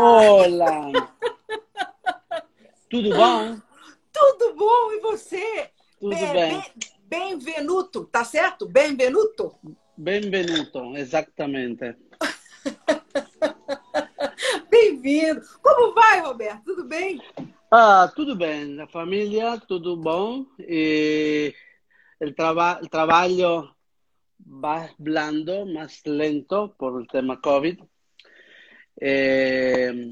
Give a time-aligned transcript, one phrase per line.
[0.00, 0.92] Olá!
[2.88, 3.60] Tudo bom?
[4.12, 5.72] Tudo bom, e você?
[5.98, 6.62] Tudo bem.
[7.02, 8.64] Benvenuto, tá certo?
[8.64, 9.58] Benvenuto?
[9.96, 11.96] Benvenuto, exatamente.
[14.70, 15.40] Bem-vindo.
[15.60, 16.62] Como vai, Roberto?
[16.62, 17.20] Tudo bem?
[17.68, 18.80] Ah, tudo bem.
[18.80, 20.46] A família, tudo bom.
[20.60, 21.52] E
[22.20, 23.68] o, traba o trabalho
[24.38, 27.82] va blando, más lento por el tema COVID.
[29.00, 30.10] Eh,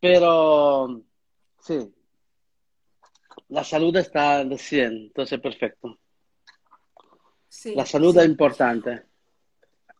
[0.00, 1.02] pero
[1.60, 1.92] sí,
[3.48, 5.98] la salud está de 100, entonces perfecto.
[7.48, 8.20] Sim, La salud sim.
[8.20, 9.02] é importante.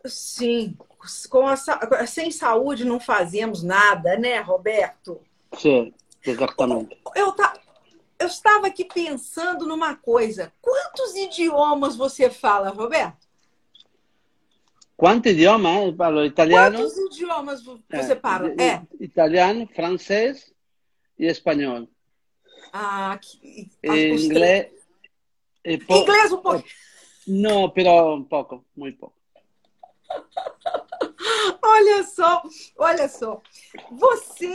[0.05, 0.77] Sim.
[1.31, 1.57] Com a
[2.07, 5.21] sem saúde não fazemos nada, né, Roberto?
[5.59, 6.97] Sí, exactamente.
[7.15, 7.55] Eu, ta-
[8.19, 10.53] eu estava aqui pensando numa coisa.
[10.61, 13.22] Quantos idiomas você fala, Roberto?
[14.97, 15.71] Quanto idioma?
[15.71, 16.79] Eh, Eu falo italiano.
[16.79, 18.55] Quantos idiomas você eh, é, parla?
[18.61, 18.83] É.
[19.01, 20.53] Italiano, francês
[21.19, 21.89] e espanhol.
[22.73, 24.71] Ah, que, e inglês.
[25.87, 25.97] Po...
[25.97, 26.59] Inglês um pouco.
[26.59, 26.73] Eh,
[27.27, 29.17] Não, pero um pouco, muito poco.
[31.63, 32.43] olha só,
[32.79, 33.41] olha só.
[33.91, 34.55] Você,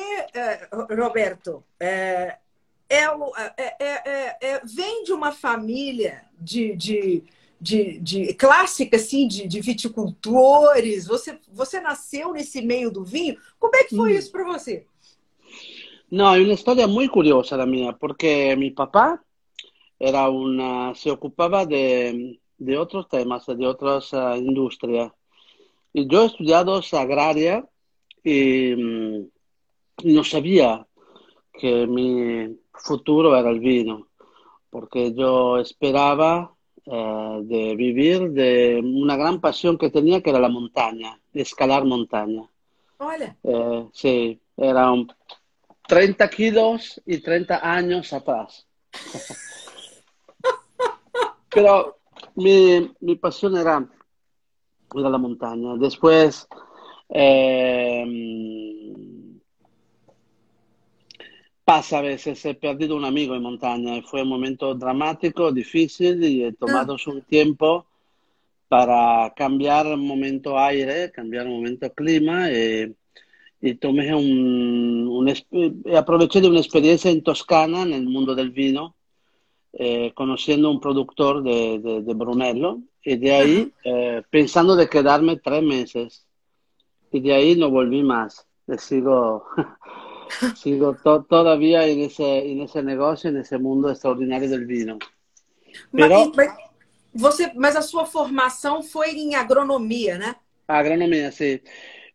[0.89, 2.37] Roberto, é
[2.89, 3.03] é,
[3.57, 7.23] é, é, é, vem de uma família de, de
[7.59, 11.07] de, de clássica, assim, de, de, viticultores.
[11.07, 13.37] Você, você nasceu nesse meio do vinho.
[13.59, 14.17] Como é que foi hum.
[14.17, 14.85] isso para você?
[16.09, 19.19] Não, é uma história muito curiosa da minha, porque meu papá
[19.99, 25.11] era uma, se ocupava de, de outros temas, de outras ah, uh, indústrias.
[25.93, 27.67] E eu estudado agrária
[28.23, 29.29] e hum,
[30.03, 30.85] não sabia
[31.59, 34.05] que meu futuro era o vinho,
[34.71, 36.49] porque eu esperava
[36.89, 42.49] eh, de vivir de una gran pasión que tenía, que era la montaña, escalar montaña.
[43.43, 45.05] Eh, sí, eran
[45.85, 48.65] 30 kilos y 30 años atrás.
[51.49, 51.97] Pero
[52.35, 53.85] mi, mi pasión era,
[54.95, 55.75] era la montaña.
[55.75, 56.47] Después,
[57.09, 58.05] eh,
[61.67, 63.97] pasa a veces, he perdido un amigo en montaña.
[63.97, 67.85] Y fue un momento dramático, difícil y he tomado un tiempo
[68.69, 72.95] para cambiar un momento aire, cambiar un momento clima y,
[73.61, 78.51] y tomé un, un esp- aproveché de una experiencia en Toscana, en el mundo del
[78.51, 78.95] vino,
[79.73, 85.35] eh, conociendo un productor de, de, de Brunello y de ahí eh, pensando de quedarme
[85.37, 86.25] tres meses
[87.11, 88.47] y de ahí no volví más.
[88.67, 89.43] Le sigo,
[90.55, 94.97] sigo to- todavía en ese, en ese negocio, en ese mundo extraordinario del vino.
[95.91, 96.57] Pero- mas, mas
[97.13, 100.35] você, mas a sua formação foi em agronomia, né?
[100.67, 101.61] Agronomía, sí.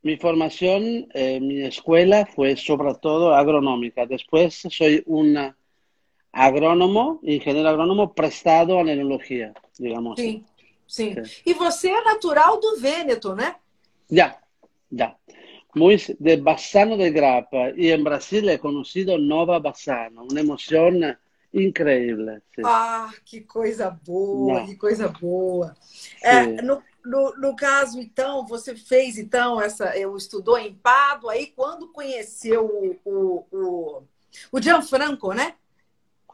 [0.03, 4.05] Mi formación, eh, mi escuela fue sobre todo agronómica.
[4.05, 5.55] Después soy un
[6.33, 10.19] agrónomo, ingeniero agrónomo prestado a la enología, digamos.
[10.19, 10.45] Sim,
[10.87, 11.15] sim.
[11.15, 11.23] Sim.
[11.47, 13.57] E você é natural do Vêneto, né?
[14.11, 14.39] Ya,
[14.91, 15.17] ya.
[15.75, 17.71] Muy de Bassano del Grappa.
[17.77, 21.17] Y en Brasil he conocido Nova Bassano, una emoción
[21.53, 22.43] increíble.
[22.55, 22.63] sí.
[22.65, 24.67] Ah, que coisa boa, Não.
[24.67, 25.75] que coisa boa.
[26.23, 31.47] É, no, no, no caso, então, você fez então essa, eu estudou em Pádua, aí
[31.49, 34.03] quando conheceu o, o, o,
[34.51, 35.55] o Gianfranco, né?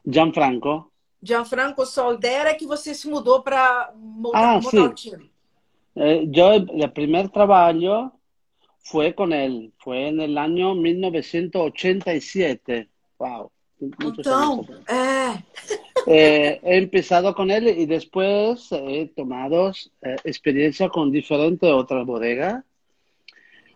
[0.06, 0.91] Gianfranco.
[1.20, 3.93] Gianfranco Soldera, que você se mudou para
[4.34, 5.31] Ah, sim.
[5.97, 8.12] Eh, yo el, el primer trabajo
[8.91, 12.88] fue con él, fue en el año 1987.
[13.19, 13.50] Wow.
[14.88, 15.38] é,
[16.10, 22.65] Eh, he empezado con él y después he tomado eh, experiencia con diferentes otras bodegas,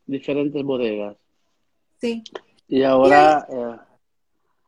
[0.06, 1.16] diferentes bodegas.
[2.02, 2.22] sim.
[2.70, 3.78] Y ahora, eh,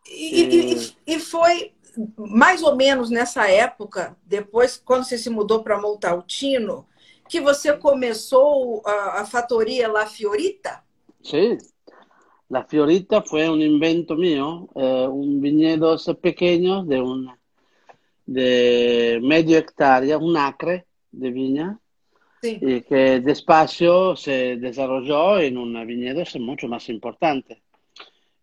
[0.06, 1.74] E, e- e- e foi
[2.18, 6.88] mais ou menos nessa época, depois, quando você se mudou para Montaltino,
[7.28, 10.84] que você começou a, a fatoria La Fiorita?
[11.22, 11.58] sí,
[12.50, 17.40] la Fiorita fue un invento mío, eh, un viñedos pequeños de una
[18.26, 21.32] de medio hectárea, un acre de
[22.42, 22.62] Sim.
[22.62, 27.64] y que despacio se desarrolló en un viñedo mucho más importante,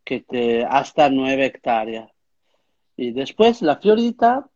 [0.06, 2.08] que te, hasta nueve hectáreas.
[2.96, 4.48] Y después la Fiorita,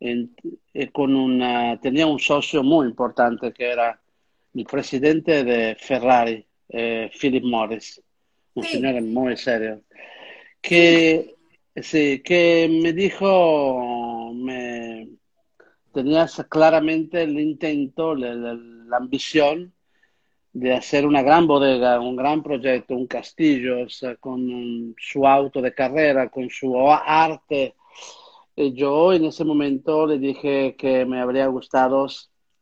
[0.00, 0.34] en-
[0.74, 4.00] eh, con una, tenía un socio muy importante que era
[4.54, 8.02] el presidente de Ferrari, eh, Philip Morris,
[8.54, 8.70] un Sí.
[8.78, 9.82] señor muy serio,
[10.60, 11.36] que
[11.82, 15.08] Sí, que me dijo, me,
[15.94, 19.72] tenías claramente el intento, la, la, la ambición
[20.52, 25.62] de hacer una gran bodega, un gran proyecto, un castillo, o sea, con su auto
[25.62, 27.74] de carrera, con su arte.
[28.56, 32.08] Y yo en ese momento le dije que me habría gustado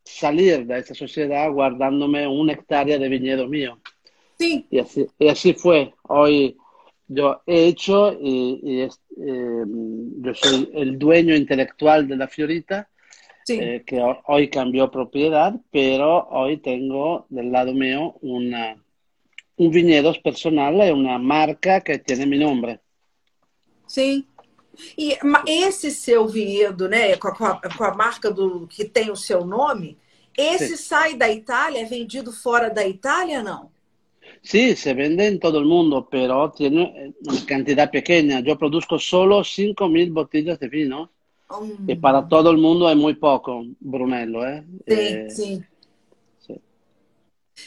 [0.05, 3.79] salir de esa sociedad guardándome una hectárea de viñedo mío.
[4.39, 4.67] Sí.
[4.71, 5.95] Y así, y así fue.
[6.03, 6.57] Hoy
[7.07, 12.89] yo he hecho y, y es, eh, yo soy el dueño intelectual de la Fiorita
[13.49, 13.59] Sí.
[13.61, 18.77] eh, que ho- hoy cambió propiedad, pero hoy tengo del lado mío una,
[19.57, 22.81] un viñedos personal e una marca que tiene mi nombre.
[23.87, 24.25] Sim.
[24.97, 25.19] E
[25.67, 29.97] esse seu vinhedo, né, com a, com a- marca do que tem o seu nome,
[30.37, 30.85] esse Sí.
[30.85, 33.71] sai da Itália, é vendido fora da Itália, não?
[34.43, 38.41] Sí, se vende en todo el mundo, pero tiene eh, una cantidad pequeña.
[38.41, 41.11] Yo produzco solo 5.000 botellas de vino
[41.87, 44.47] Y para todo el mundo hay muy poco, Brunello.
[44.47, 44.65] ¿eh?
[44.87, 45.65] sim, Eh, sim.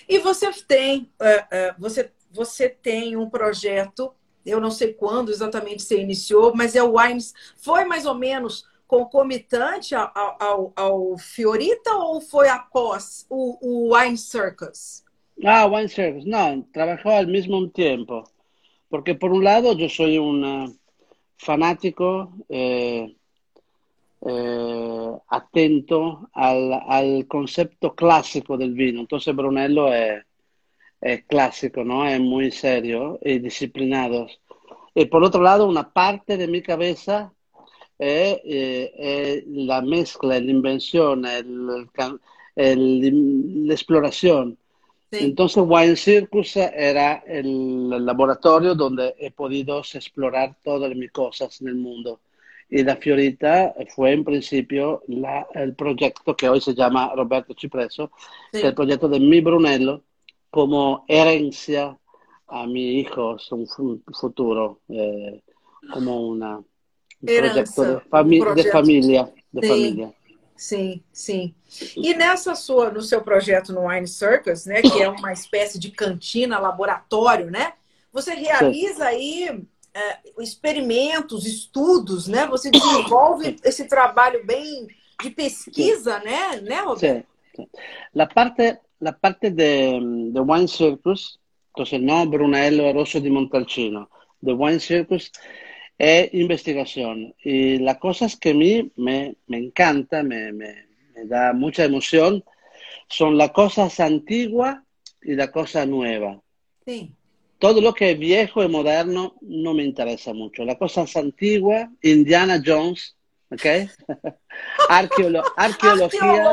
[0.07, 4.13] E você tem, é, é, você, você tem um projeto,
[4.45, 7.33] eu não sei quando exatamente você iniciou, mas é o Wines.
[7.57, 14.17] Foi mais ou menos concomitante ao, ao, ao Fiorita ou foi após o, o Wine
[14.17, 15.03] Circus?
[15.43, 16.27] Ah, Wine Service.
[16.27, 18.23] No, trabajó al mismo tiempo.
[18.89, 20.67] Porque por un lado yo soy un eh,
[21.37, 23.15] fanático eh,
[24.27, 29.01] eh, atento al, al concepto clásico del vino.
[29.01, 30.23] Entonces Brunello es,
[31.01, 32.05] es clásico, ¿no?
[32.07, 34.27] Es muy serio y disciplinado.
[34.93, 37.33] Y por otro lado, una parte de mi cabeza
[37.99, 41.87] es, eh, es la mezcla, la invención, el,
[42.55, 44.57] el- la exploración.
[45.11, 45.25] Sim.
[45.25, 51.75] Entonces, Wine Circus era el laboratorio donde he podido explorar todas mis cosas en el
[51.75, 52.19] mundo.
[52.71, 58.09] Y la Fiorita fue en principio la- el proyecto que hoy se llama Roberto Cipresso,
[58.51, 58.75] que es el sim.
[58.75, 60.03] proyecto de mi Brunello
[60.49, 61.97] como herencia
[62.47, 65.41] a mis hijos, un fu- futuro, eh,
[65.91, 66.65] como una, un
[67.21, 69.67] proyecto de, um fami- de familia, de Sim.
[69.67, 70.13] familia.
[70.55, 71.55] Sim, sim.
[71.97, 75.89] E nessa sua, no seu projeto no Wine Circus, né, que é uma espécie de
[75.91, 77.73] cantina, laboratório, né?
[78.13, 82.47] Você realiza aí é, experimentos, estudos, né?
[82.47, 84.87] Você desenvolve esse trabalho bem
[85.21, 86.99] de pesquisa, né, né, Roberto?
[86.99, 87.69] Sí, sí.
[88.13, 89.99] La parte, la parte de,
[90.31, 91.39] de Wine Circus,
[91.69, 94.09] entonces no Brunello Rosso di Montalcino,
[94.41, 95.31] de Wine Circus
[95.97, 97.35] es investigación.
[97.43, 102.43] Y las cosas que a mí me, me encanta, me, me, me da mucha emoción,
[103.07, 104.79] son las cosas antiguas
[105.21, 105.35] y
[105.85, 106.39] nuevas.
[106.85, 107.15] Sim.
[107.61, 110.65] Todo lo que es viejo y moderno no me interesa mucho.
[110.65, 113.15] Las cosas antiguas, Indiana Jones,
[113.51, 113.65] ¿ok?
[114.89, 116.49] Arqueolo- arqueología.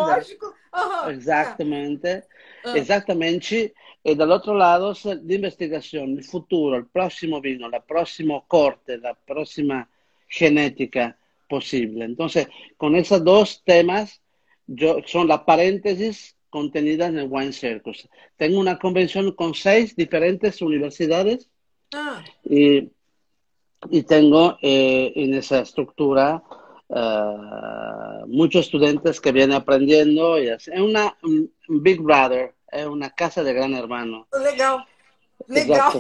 [1.07, 1.15] de-.
[1.15, 2.25] Exactamente,
[2.65, 2.75] Ah.
[2.77, 3.75] exactamente.
[4.05, 8.99] Y del otro lado, es la investigación, el futuro, el próximo vino, la próxima corte,
[8.99, 9.89] la próxima
[10.29, 11.17] genética
[11.49, 12.05] posible.
[12.05, 14.21] Entonces, con esos dos temas,
[14.67, 18.09] yo, son las paréntesis contenidas en el Wine Circus.
[18.37, 21.49] Tengo una convención con seis diferentes universidades
[21.95, 22.91] Ah, y,
[23.89, 26.43] y tengo eh, en esa estructura
[26.89, 30.39] eh, muchos estudiantes que vienen aprendiendo.
[30.39, 30.49] Y.
[30.49, 34.27] Es una un Big Brother, es una casa de gran hermano.
[34.33, 34.85] legal.
[35.47, 35.93] Legal.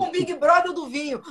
[0.00, 1.22] Um Big Brother do vinho.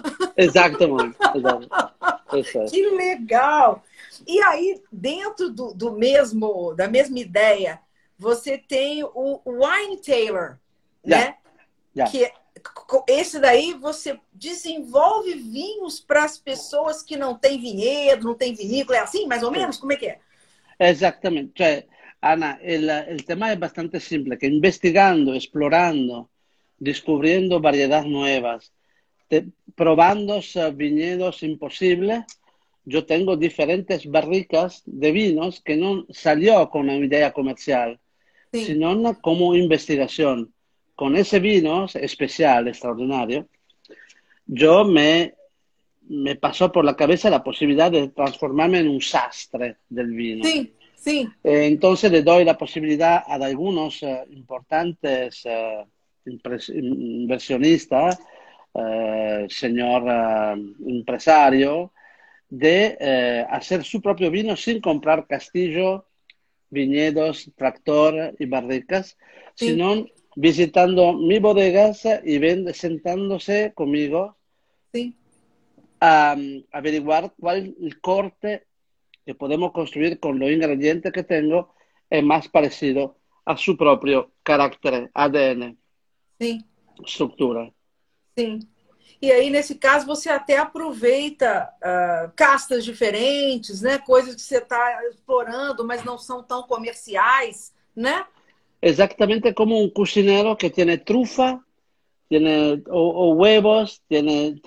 [2.34, 2.72] Eso es.
[2.72, 3.84] Que legal!
[4.26, 7.82] E aí, dentro do, do mesmo, da mesma ideia,
[8.18, 10.58] você tem o Wine Tailor,
[11.04, 11.36] né?
[11.96, 12.06] Ya.
[12.06, 12.32] Que
[12.74, 18.54] co- esse daí você desenvolve vinhos para as pessoas que não têm vinhedo, não têm
[18.54, 19.78] vinícola, é assim, mais ou menos?
[19.78, 20.20] Como é que é?
[20.80, 21.54] Exactamente.
[21.56, 21.88] Cioè,
[22.22, 26.30] Ana, el tema es bastante simple, que investigando, explorando,
[26.80, 28.74] descubriendo variedades nuevas,
[29.30, 32.26] te- probando eh, viñedos imposibles,
[32.84, 38.00] yo tengo diferentes barricas de vinos que no salió con una idea comercial,
[38.64, 40.52] Sino como investigación.
[40.96, 43.48] Con ese vino especial, extraordinario,
[44.46, 45.34] yo me,
[46.08, 50.46] me pasó por la cabeza la posibilidad de transformarme en un sastre del vino.
[50.46, 51.30] sim, sim.
[51.44, 55.86] Eh, entonces le doy la posibilidad a algunos eh, importantes eh,
[56.26, 58.20] inversionistas,
[59.48, 60.04] señor
[60.88, 61.94] empresario,
[62.50, 66.06] de hacer su propio vino sin comprar castillo,
[66.76, 69.18] viñedos, tractor y barricas,
[69.56, 69.70] Sí.
[69.70, 70.06] sino
[70.36, 74.38] visitando mis bodegas y ven- sentándose conmigo
[76.02, 76.36] a
[76.72, 78.66] averiguar cuál el corte
[79.26, 81.74] que podemos construir con los ingredientes que tengo
[82.10, 85.78] es más parecido a su propio carácter, ADN,
[87.04, 87.72] estructura.
[89.22, 93.98] E aí, nesse caso, você até aproveita uh, castas diferentes, né?
[93.98, 98.26] Coisas que você está explorando, mas não são tão comerciais, né?
[98.82, 101.60] Exactamente como un cocinero que tiene trufa,
[102.30, 104.62] tiene o, o huevos, tiene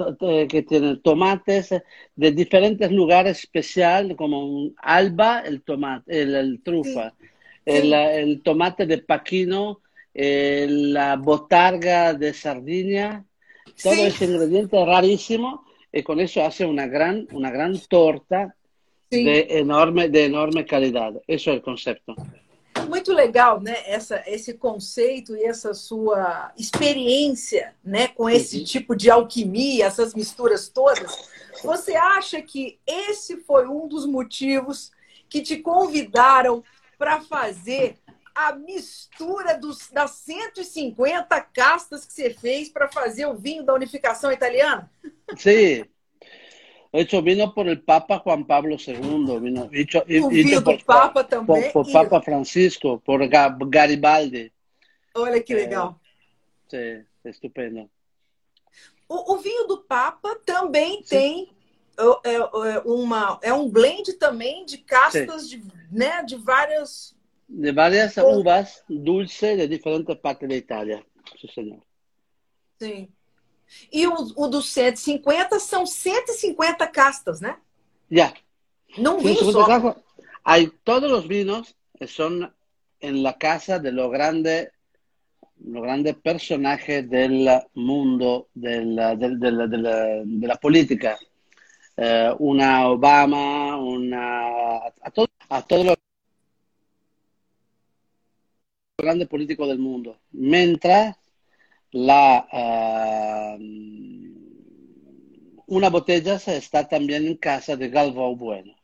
[0.48, 1.70] que tiene tomates
[2.16, 7.14] de diferentes lugares especiales, como un alba, el tomate, el, el trufa,
[7.64, 9.82] el, el tomate de Paquino,
[10.14, 13.24] eh, la botarga de Sardinia,
[13.82, 14.06] todo Sim.
[14.06, 18.54] ese ingrediente rarísimo, y con eso hace una gran, una gran torta
[19.10, 19.24] Sim.
[19.24, 21.14] de enorme, de enorme calidad.
[21.26, 22.14] Eso es el concepto.
[22.88, 23.76] Muito legal, né?
[23.86, 28.64] Essa, esse conceito e essa sua experiência, né, com esse Uhum.
[28.64, 31.28] tipo de alquimia, essas misturas todas.
[31.62, 34.90] Você acha que esse foi um dos motivos
[35.28, 36.62] que te convidaram
[36.96, 37.96] para fazer
[38.38, 44.30] a mistura dos, das 150 castas que você fez para fazer o vinho da unificação
[44.30, 44.88] italiana?
[45.34, 45.84] De
[46.92, 51.24] hecho, vino por el Papa Juan Pablo II, vino hecho, hecho vinho por, do Papa
[51.24, 51.72] por, também.
[51.72, 54.52] por e- Papa Francisco, por Ga- Garibaldi.
[55.16, 55.56] Olha que É.
[55.56, 56.00] legal.
[56.68, 57.90] Sí, estupendo.
[59.08, 61.50] O, o vinho do Papa também tem
[62.24, 67.17] é, é, uma é um blend também de castas de, né, de várias.
[67.48, 71.04] De varias uvas dulces de diferentes partes de Italia.
[71.40, 71.80] Sí, señor.
[72.78, 73.08] Sim.
[73.92, 77.56] E o, o dos 150 são 150 castas, né?
[78.96, 79.66] En vinho segundo só.
[79.66, 79.96] caso,
[80.44, 82.52] hay todos los vinos que son
[83.00, 84.70] en la casa de los grandes
[85.60, 91.18] los grandes personajes del mundo del- del- de la política.
[91.96, 95.96] Eh, una Obama, una a, to- a todos los
[98.98, 100.18] grandes políticos del mundo.
[100.32, 101.16] Mientras
[101.92, 103.58] la eh,
[105.66, 108.74] una botella está también en casa de Galvão Bueno.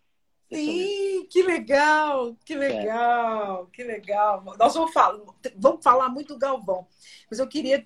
[0.53, 4.45] Sim, que legal, que legal, que legal.
[4.57, 5.19] Nós vamos falar,
[5.57, 6.87] vamos falar muito do Galvão,
[7.29, 7.85] mas eu queria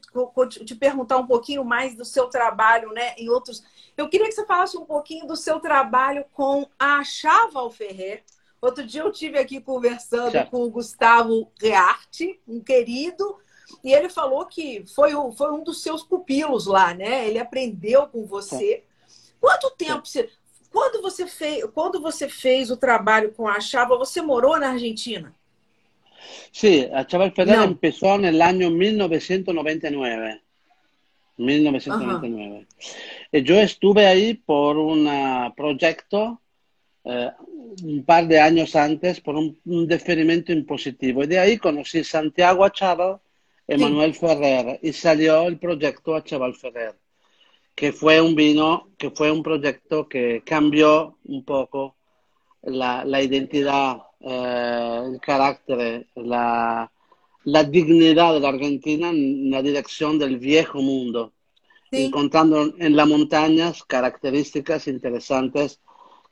[0.67, 3.15] te perguntar um pouquinho mais do seu trabalho, né?
[3.17, 3.65] Em outros.
[3.97, 8.23] Eu queria que você falasse um pouquinho do seu trabalho com a Chaval Ferrer.
[8.61, 13.37] Outro dia eu tive aqui conversando com o Gustavo Rearte, um querido,
[13.85, 17.29] e ele falou que foi, o- foi um dos seus pupilos lá, né?
[17.29, 18.83] Ele aprendeu com você.
[19.41, 20.29] Quanto tempo você.
[20.71, 25.35] Quando você fez, quando você fez o trabalho com a Chava, você morou na Argentina?
[26.53, 27.65] Sí, a Chaval Ferrer No.
[27.65, 30.43] empezó en el año 1999.
[31.37, 32.67] 1999.
[33.33, 36.41] Y yo estuve ahí por un ah, proyecto
[37.09, 37.31] eh,
[37.85, 41.25] un par de años antes, por un, un deferimiento impositivo.
[41.25, 43.19] Y de ahí conocí Santiago a Chaval,
[43.67, 46.95] Emanuel Ferrer, y salió el proyecto a Chaval Ferrer,
[47.75, 51.97] que fue un vino, que fue un proyecto que cambió un poco
[52.63, 56.91] la, la identidad, eh, el carácter, la,
[57.45, 61.33] la dignidad de la Argentina en la dirección del viejo mundo,
[61.91, 62.05] Sí.
[62.05, 65.81] encontrando en las montañas características interesantes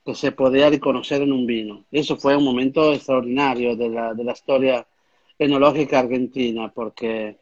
[0.07, 1.85] que se podía reconocer en un vino.
[1.91, 4.87] Eso fue un momento extraordinario de la, de la historia
[5.37, 7.37] enológica argentina, porque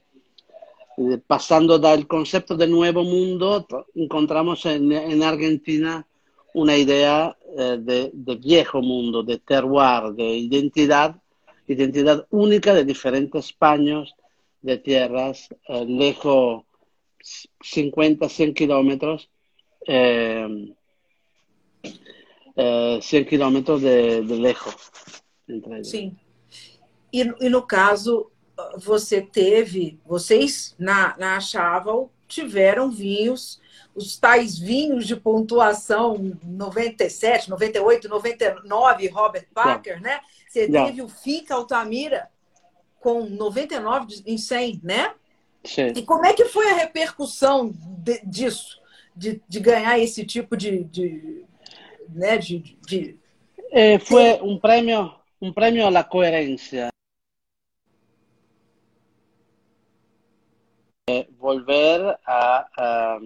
[0.96, 6.06] eh, pasando del concepto de nuevo mundo, encontramos en, en Argentina
[6.54, 11.16] una idea eh, de, de viejo mundo, de terroir, de identidad,
[11.68, 14.14] identidad única de diferentes paños
[14.62, 16.64] de tierras, eh, lejos
[17.60, 19.28] 50, 100 kilómetros,
[22.56, 24.90] eh, 100 kilómetros de, de lejos.
[25.82, 26.16] Sim.
[27.12, 28.30] E, e no caso,
[28.78, 33.60] você teve, vocês na, na Chaval tiveram vinhos,
[33.94, 40.20] os tais vinhos de pontuação 97, 98, 99, Robert Parker, né?
[40.48, 40.86] Você Já.
[40.86, 42.28] teve o Finca Altamira
[43.00, 45.14] com 99 de- em 100, né?
[45.62, 45.82] Sí.
[45.94, 48.80] E como é que foi a repercussão de- disso?
[49.14, 51.44] De, de ganhar esse tipo de, de,
[52.08, 56.90] né, de, de- fue un premio, un premio a la coherencia.
[61.06, 63.18] Eh, volver a, a,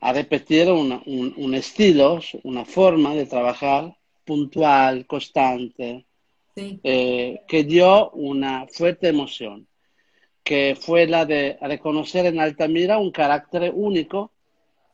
[0.00, 1.02] a repetir un,
[1.36, 6.06] un estilo, una forma de trabajar puntual, constante,
[6.56, 9.66] eh, que dio una fuerte emoción,
[10.42, 14.32] que fue la de reconocer en Altamira un carácter único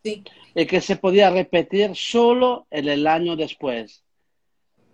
[0.05, 4.03] y que se podía repetir solo en el año después.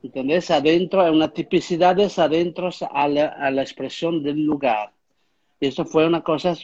[0.03, 0.51] ¿Entendés?
[0.51, 4.93] Adentro, una tipicidad de adentro a la, a la expresión del lugar.
[5.59, 6.57] Y eso fue una cosa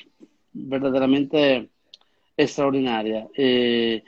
[0.53, 1.69] verdaderamente
[2.37, 3.29] extraordinaria.
[3.37, 4.05] Eh,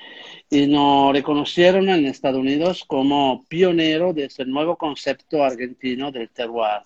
[0.49, 6.83] y nos reconocieron en Estados Unidos como pionero de ese nuevo concepto argentino del terroir.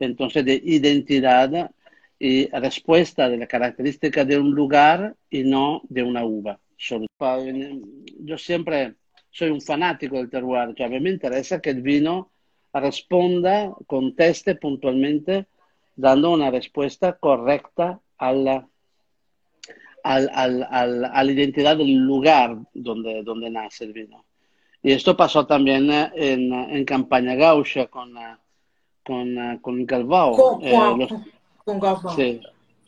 [0.00, 1.70] Entonces, de identidad
[2.18, 6.58] y respuesta de la característica de un lugar y no de una uva.
[6.78, 8.94] Yo siempre
[9.30, 12.30] soy un fanático del terroir, cioè me interesa que el vino
[12.72, 15.46] responda, conteste puntualmente,
[15.94, 18.68] dando una respuesta correcta a la,
[20.04, 24.24] al, al, al, a la identidad del lugar donde, donde nace el vino.
[24.82, 28.14] Y esto pasó también en, en Campaña Gaucha con,
[29.04, 30.32] con, con Galvao.
[30.32, 31.12] Con, eh, los,
[31.64, 32.14] con Galvao.
[32.14, 32.40] Sí,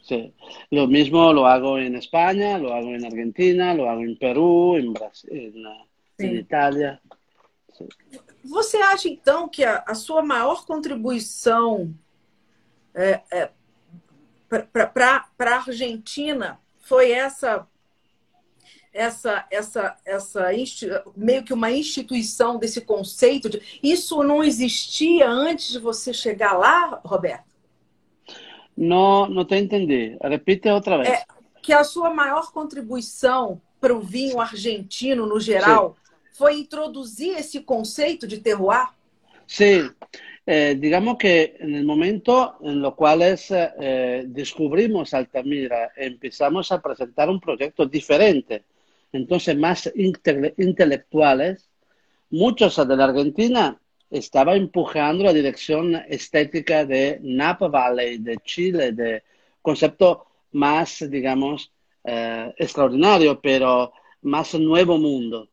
[0.08, 0.32] sí.
[0.70, 4.92] Lo mismo lo hago en España, lo hago en Argentina, lo hago en Perú, en
[4.92, 5.52] Brasil,
[6.18, 7.00] en, em Itália.
[8.44, 11.94] Você acha, então, que a, a sua maior contribuição
[12.94, 13.50] é, é,
[14.48, 17.66] para a Argentina foi essa
[18.90, 20.46] essa essa essa
[21.14, 27.00] meio que uma instituição desse conceito de isso não existia antes de você chegar lá,
[27.04, 27.47] Roberto?
[28.78, 30.16] Não, não te entendi.
[30.22, 31.08] Repita outra vez.
[31.08, 31.24] É,
[31.60, 36.12] que a sua maior contribuição para o vinho argentino no geral Sim.
[36.34, 38.86] foi introduzir esse conceito de terroir?
[39.48, 39.90] Sí,
[40.46, 46.80] eh, digamos que en el momento en lo cual es, eh, descubrimos Altamira, empezamos a
[46.80, 48.64] presentar un proyecto diferente,
[49.12, 51.68] entonces más inte intelectuales,
[52.30, 53.80] muchos de la Argentina
[54.10, 59.22] estaba empujando la dirección estética de Napa Valley, de Chile, de
[59.60, 61.70] concepto más, digamos,
[62.04, 65.48] eh, extraordinario, pero más nuevo mundo.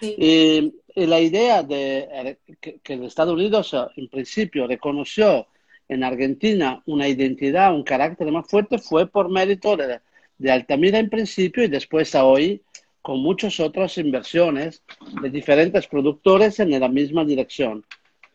[0.00, 0.14] Sí.
[0.18, 5.46] Y, y, la idea de que, que los Estados Unidos en principio reconoció
[5.88, 10.00] en Argentina una identidad, un carácter más fuerte, fue por mérito de,
[10.38, 12.62] de Altamira en principio y después a hoy
[13.04, 14.82] con muchas otras inversiones
[15.20, 17.84] de diferentes productores en la misma dirección.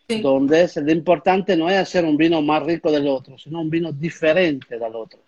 [0.08, 0.22] Sí.
[0.22, 3.70] Donde es, lo importante no es hacer un vino más rico del otro, sino un
[3.72, 5.20] vino diferente del otro.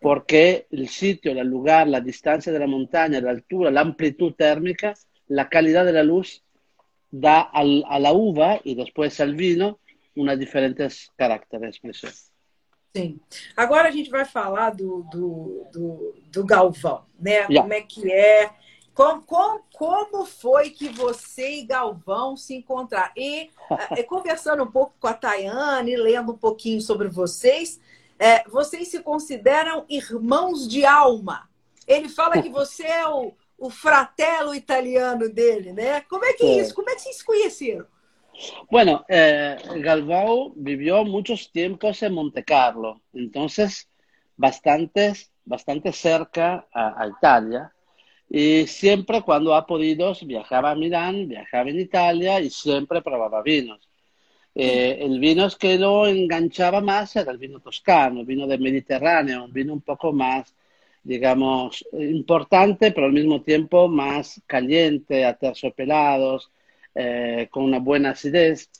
[0.00, 4.94] Porque el sitio, el lugar, la distancia de la montaña, la altura, la amplitud térmica
[5.26, 6.44] la calidad de la luz
[7.10, 9.78] da al, a la uva e depois al vino
[10.14, 12.31] uma diferentes caracteres expressão.
[12.94, 13.18] Sim.
[13.56, 17.46] Agora a gente vai falar do, do, do, do Galvão, né?
[17.48, 17.62] Yeah.
[17.62, 18.50] Como é que é?
[18.94, 23.12] Como, como, como foi que você e Galvão se encontraram?
[23.16, 23.50] E
[23.96, 27.80] é, conversando um pouco com a Tayane, lendo um pouquinho sobre vocês,
[28.18, 31.48] é, vocês se consideram irmãos de alma.
[31.86, 36.02] Ele fala que você é o, o fratello italiano dele, né?
[36.02, 36.74] Como é que é isso?
[36.74, 37.86] Como é que vocês se conheceram?
[38.70, 43.88] Bueno, eh, Galvao vivió muchos tiempos en Monte Carlo, entonces
[44.36, 45.12] bastante,
[45.44, 47.72] bastante cerca a, Italia.
[48.28, 53.88] Y siempre cuando ha podido viajaba a Milán, viajaba en Italia y siempre probaba vinos.
[54.54, 59.52] Eh, el vino que lo enganchaba más era el vino toscano, vino del Mediterráneo, un
[59.52, 60.54] vino un poco más
[61.02, 66.50] digamos, importante, pero al mismo tiempo más caliente, aterciopelados,
[66.94, 68.70] eh, con una buena acidez.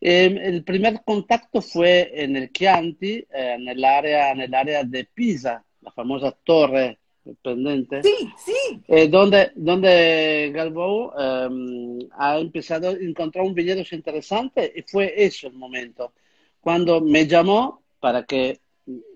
[0.00, 3.26] Eh, el primer contacto fue en el Chianti, eh,
[3.58, 6.98] en, el área, en el área de Pisa, la famosa torre
[7.42, 8.02] pendente.
[8.02, 8.80] Sí, sí.
[8.86, 15.54] Eh, donde, donde Galbao ha empezado a encontrar un viñedo interesante y fue eso el
[15.54, 16.12] momento.
[16.60, 18.60] Cuando me llamó para que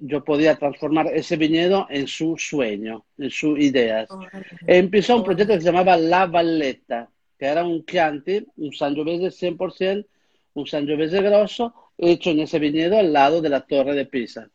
[0.00, 4.10] yo podía transformar ese viñedo en su sueño, en sus ideas.
[4.10, 4.20] Oh,
[4.66, 7.08] empezó un proyecto que se llamaba La Valletta,
[7.42, 10.06] que era un Chianti, un Sangiovese 100%,
[10.54, 14.48] un Sangiovese grosso, hecho en ese viñedo al lado de la Torre de Pisa.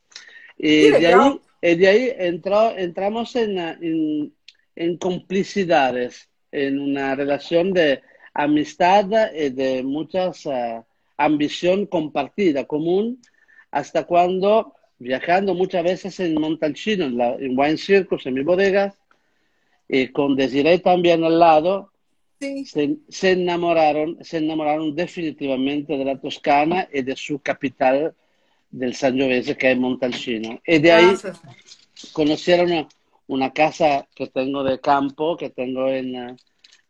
[0.56, 4.32] Y de ahí, y de ahí entró, entramos en, en,
[4.74, 8.00] en, complicidades, en una relación de
[8.32, 10.82] amistad y de muchas uh,
[11.18, 13.20] ambición compartida, común,
[13.70, 18.94] hasta cuando viajando muchas veces en Montalcino, en, la, en Wine Circus, en mi bodega,
[19.86, 21.92] y con Desiree también al lado,
[22.40, 22.64] sí.
[22.66, 28.14] se, se, enamoraron, se enamoraron definitivamente de la Toscana y de su capital
[28.70, 30.60] del Sangiovese, que es Montalcino.
[30.66, 31.32] Y de ahí ah,
[32.12, 32.88] conocieron una,
[33.26, 36.36] una, casa que tengo de campo, que tengo en,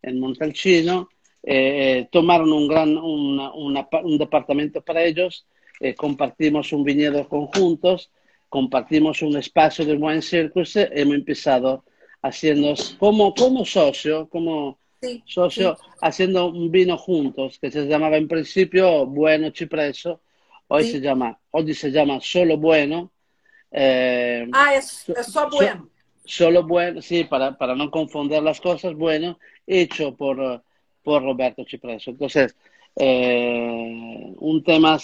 [0.02, 1.08] en Montalcino,
[1.42, 5.46] eh, tomaron un, gran, una, una, un departamento para ellos
[5.80, 8.10] eh, compartimos un viñedo conjuntos,
[8.48, 11.84] compartimos un espacio del Wine Circus, hemos empezado
[12.22, 14.78] haciendo como, como socio, como
[15.24, 20.20] socio, haciendo un vino juntos que se llamaba en principio Bueno Cipreso,
[20.68, 23.10] hoy se llama, hoy se llama Solo Bueno.
[23.70, 25.88] Eh, ah, es, solo bueno.
[26.24, 30.62] solo bueno, sí, para, para no confundir las cosas, bueno, hecho por,
[31.02, 32.10] por Roberto Cipreso.
[32.10, 32.56] Entonces,
[32.96, 34.98] eh, un tema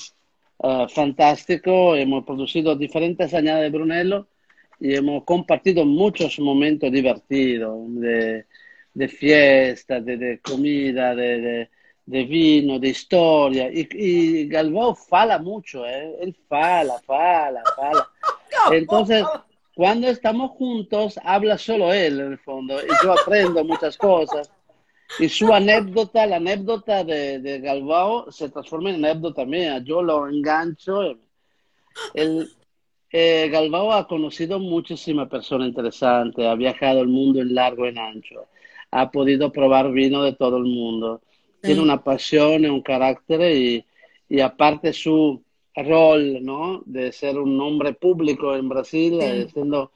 [0.58, 4.26] uh, fantástico, hemos producido diferentes añadas de Brunello
[4.80, 8.46] y hemos compartido muchos momentos divertidos de,
[8.94, 11.70] de fiesta, de, de comida, de, de,
[12.06, 13.70] de, vino, de historia.
[13.70, 16.16] Y, y Galvao fala mucho, ¿eh?
[16.20, 18.08] él fala, fala, fala.
[18.72, 19.24] Entonces,
[19.74, 24.50] cuando estamos juntos, habla solo él en el fondo y yo aprendo muchas cosas.
[25.18, 29.78] Y su anécdota, la anécdota de, de Galvao, se transforma en anécdota mía.
[29.78, 31.16] Yo lo engancho.
[32.14, 32.48] El,
[33.16, 37.98] eh, Galvao ha conocido muchísimas personas interesantes, ha viajado el mundo en largo y en
[37.98, 38.46] ancho,
[38.96, 41.20] ha podido probar vino de todo el mundo.
[41.60, 43.84] Tiene una pasión y un carácter y,
[44.28, 45.42] y aparte su
[45.74, 46.82] rol ¿no?
[46.86, 49.90] de ser un hombre público en Brasil, eh, siendo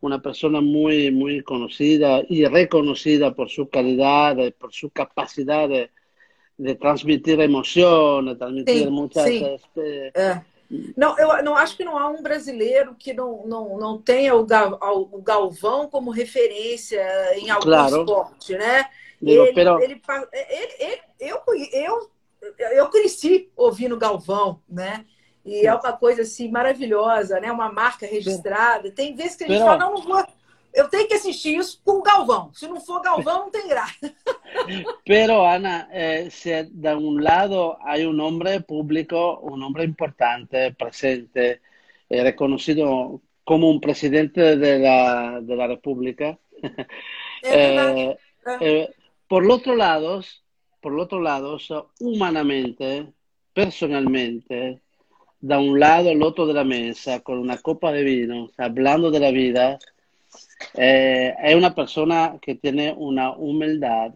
[0.00, 5.90] una persona muy, muy conocida y reconocida por su calidad, por su capacidad de,
[6.58, 9.26] de transmitir emociones, transmitir sim, muchas...
[9.28, 10.10] Este...
[10.12, 10.49] É.
[10.96, 14.44] Não, eu não acho que não há um brasileiro que não, não, não tenha o,
[14.44, 17.02] Gal, o Galvão como referência
[17.36, 18.00] em algum claro.
[18.00, 18.88] esporte, né?
[19.20, 19.80] Digo, ele, pero...
[19.80, 20.00] ele,
[20.32, 22.10] ele, ele, eu, eu,
[22.72, 25.04] eu cresci ouvindo Galvão, né?
[25.44, 27.50] E é uma coisa assim maravilhosa, né?
[27.50, 28.90] Uma marca registrada.
[28.92, 29.70] Tem vezes que a gente Pero...
[29.70, 30.26] fala, não, não vou.
[30.72, 32.52] Eu tenho que assistir isso com Galvão.
[32.54, 34.14] Se não for Galvão, não tem graça.
[35.04, 41.60] Pero, Ana, eh, se de um lado há um homem público, um homem importante, presente,
[42.08, 46.38] eh, reconocido como un presidente de la, de la República,
[47.42, 48.16] eh,
[48.60, 48.88] eh,
[49.26, 50.20] por otro lado,
[50.80, 51.58] por otro lado,
[52.00, 53.12] humanamente,
[53.52, 54.80] personalmente,
[55.40, 59.20] da un lado al otro de la mesa con una copa de vino, hablando de
[59.20, 59.78] la vida,
[60.74, 64.14] eh, es una persona que tiene una humildad,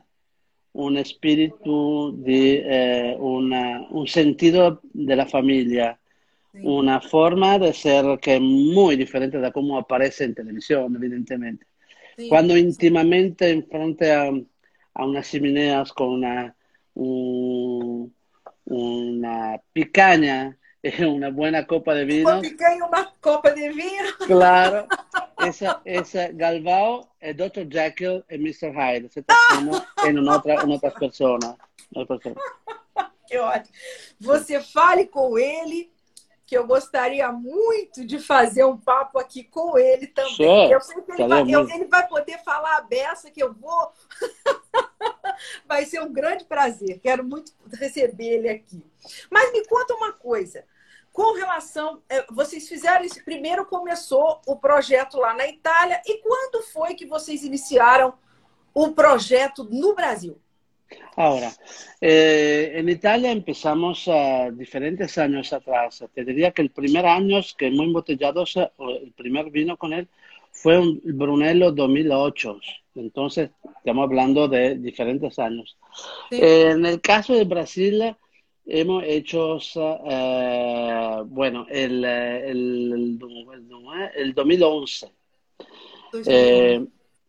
[0.73, 5.99] un espíritu, de, eh, una, un sentido de la familia,
[6.53, 6.59] sí.
[6.63, 11.67] una forma de ser que es muy diferente de cómo aparece en televisión, evidentemente.
[12.17, 12.61] Sí, Cuando sí.
[12.61, 14.31] íntimamente en frente a,
[14.95, 16.57] a unas chimeneas con una,
[16.95, 18.13] un,
[18.65, 20.57] una picaña,
[21.09, 22.41] una buena copa de vino.
[22.41, 24.09] una copa de vino.
[24.27, 24.87] Claro.
[25.37, 27.67] Esa, esa Galvao é Dr.
[27.71, 28.71] Jekyll e Mr.
[28.71, 29.09] Hyde.
[29.13, 31.45] Você transforma em outra, em outras pessoas.
[33.27, 33.75] Que ótimo.
[34.21, 35.93] Você fale com ele,
[36.47, 40.35] que eu gostaria muito de fazer um papo aqui com ele também.
[40.35, 40.73] Sure.
[40.73, 43.93] Eu sei que ele vai, eu, ele vai poder falar a beça que eu vou.
[45.67, 47.01] vai ser um grande prazer.
[47.01, 48.83] Quero muito receber ele aqui.
[49.31, 50.65] Mas me conta uma coisa.
[51.15, 56.61] Com relação, eh, vocês fizeram esse primeiro começou o projeto lá na Itália e quando
[56.65, 58.15] foi que vocês iniciaram
[58.75, 60.37] o projeto no Brasil?
[61.17, 61.53] Ahora,
[62.01, 66.03] eh, en Italia empezamos uh, diferentes años atrás.
[66.13, 68.45] Te diría que el primer año que hemos embotellado,
[68.79, 70.09] el primer vino con él,
[70.51, 72.59] fue un Brunello 2008.
[72.97, 75.77] Entonces, estamos hablando de diferentes años.
[76.31, 76.41] Sí.
[76.43, 78.17] Eh, en el caso de Brasil,
[78.67, 83.69] hemos hecho, uh, bueno, el, el, el,
[84.17, 85.13] el 2011.
[86.27, 86.87] Eh,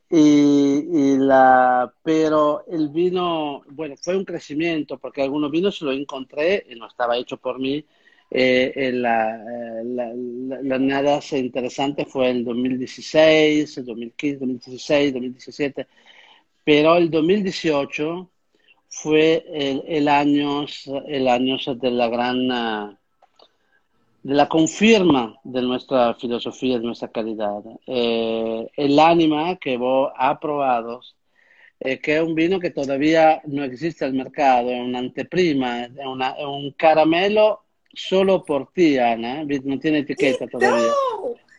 [0.10, 6.66] y, y, la, pero el vino, bueno, fue un crecimiento, porque algunos vinos lo encontré
[6.70, 7.84] y no estaba hecho por mí.
[8.30, 9.38] Eh, la,
[9.84, 15.88] la, la, la, nada interesante fue el 2016, el 2015, 2016, 2017,
[16.64, 18.30] pero el 2018
[19.02, 20.66] fue el, el, año,
[21.08, 22.48] el año de la gran,
[24.24, 27.62] de la confirma de nuestra filosofía, de nuestra calidad.
[27.86, 31.02] Eh, el ánima que vos ha probado,
[31.82, 35.92] eh, que es un vino que todavía no existe al mercado, es una anteprima, es,
[36.06, 40.94] una, es un caramelo solo por ti, Ana, não tem etiqueta então, todavía.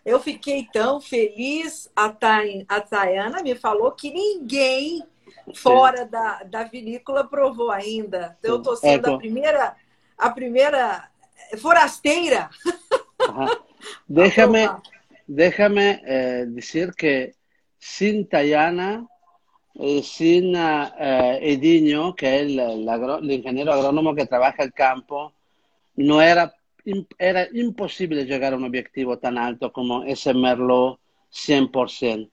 [0.05, 5.03] Eu fiquei tão feliz, a, Thay, a Tayana me falou que ninguém
[5.55, 8.37] fora da, da vinícola provou ainda.
[8.39, 9.77] Então, eu estou sendo a primeira,
[10.17, 11.09] a primeira
[11.59, 12.51] forasteira.
[14.09, 14.69] Déjame,
[15.27, 17.35] déjame eh, decir que
[17.79, 19.07] sin Tayana,
[19.75, 25.35] eh, sin eh, Ediño, que es el, el, el, ingeniero agrónomo que trabaja el campo,
[25.95, 26.53] no era,
[27.19, 30.99] era imposible llegar a un objetivo tan alto como ese Merlot
[31.33, 32.31] 100%.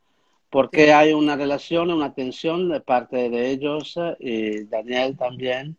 [0.54, 5.78] Porque hay una relación, una tensión de parte de ellos y Daniel también,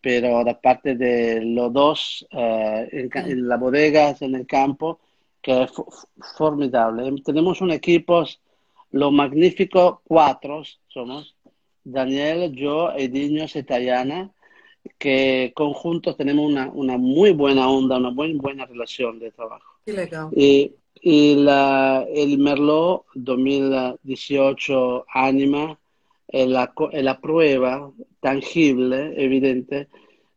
[0.00, 4.98] pero de parte de los dos eh, en, en las bodegas, en el campo,
[5.42, 5.72] que es
[6.38, 7.20] formidable.
[7.22, 8.24] Tenemos un equipo,
[8.92, 11.36] los magníficos cuatro somos,
[11.84, 14.32] Daniel, yo, Edinho y Tayana,
[14.96, 19.80] que conjuntos tenemos una, una, muy buena onda, una muy buena relación de trabajo.
[20.34, 25.78] Y, y la, el Merlot 2018 Anima
[26.28, 29.88] es la, es la prueba tangible, evidente,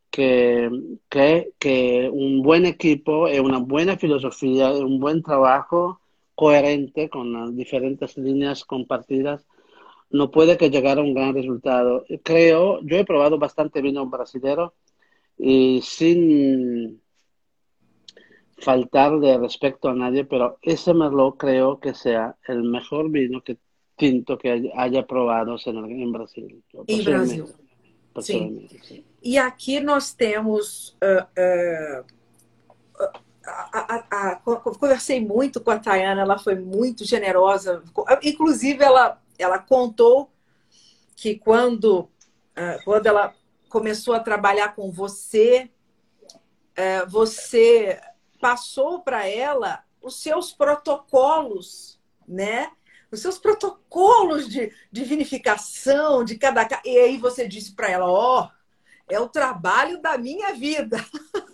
[0.10, 0.70] que,
[1.10, 6.00] que, que un buen equipo es una buena filosofía, un buen trabajo
[6.36, 9.46] coherente con las diferentes líneas compartidas
[10.12, 12.06] no puede que llegar a un gran resultado.
[12.24, 14.74] Creo, yo he probado bastante vino brasilero
[15.38, 17.02] y sin
[18.62, 23.58] faltar de respeto a nadie, pero ese Merlot creo que sea el mejor vino que
[23.98, 26.64] tinto que haya probado en, en Brasil.
[26.88, 27.48] Em Brasil.
[28.20, 28.68] Sim.
[28.82, 29.04] Sim.
[29.22, 30.98] E aqui nós temos.
[31.02, 33.12] Uh, uh,
[33.44, 37.84] a, a, a, conversei muito com a Tayana, ela foi muito generosa.
[38.24, 40.30] Inclusive, ela, ela contou
[41.16, 42.08] que quando,
[42.86, 43.34] quando ela
[43.68, 45.72] começou a trabalhar com você,
[47.10, 48.00] você
[48.42, 52.72] passou para ela os seus protocolos, né?
[53.12, 56.68] Os seus protocolos de, de vinificação de cada.
[56.84, 60.98] E aí você disse para ela: Ó, oh, é o trabalho da minha vida.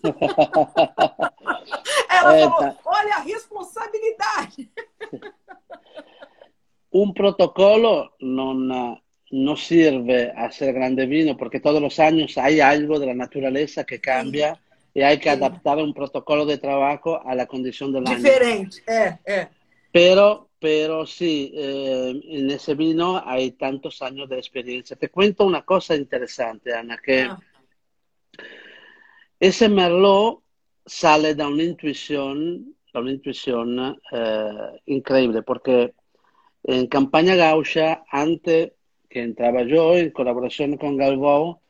[2.10, 2.78] ela é, falou: tá.
[2.86, 4.70] olha a responsabilidade.
[6.90, 8.98] Um protocolo não,
[9.32, 14.00] não serve a ser grande vino, porque todos os anos há algo da natureza que
[14.00, 14.58] cambia.
[14.98, 18.18] Y hay que adaptar un protocolo de trabajo a la condición del año.
[18.18, 19.48] Diferente, eh, eh.
[19.92, 24.96] Pero, pero sí, eh, en ese vino hay tantos años de experiencia.
[24.98, 27.38] Te cuento una cosa interesante, Ana, que ah.
[29.40, 30.42] ese Merlot
[30.84, 35.94] sale da una intuición, da una intuición eh, increíble, porque
[36.64, 38.72] en Campaña Gaucha, antes
[39.08, 41.62] que entraba yo en colaboración con Galvao,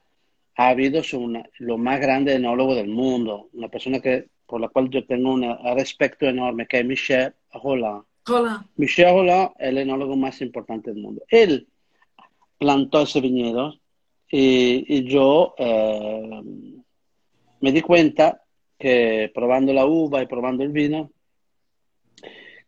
[0.57, 4.89] ha habido una, lo más grande enólogo del mundo, una persona que, por la cual
[4.89, 8.03] yo tengo un respeto enorme, que es Michel Roland.
[8.27, 8.65] Hola.
[8.75, 11.21] Michel Roland es el enólogo más importante del mundo.
[11.29, 11.67] Él
[12.57, 13.75] plantó ese viñedo
[14.31, 16.41] y, y yo eh,
[17.61, 18.41] me di cuenta
[18.79, 21.11] que probando la uva y probando el vino,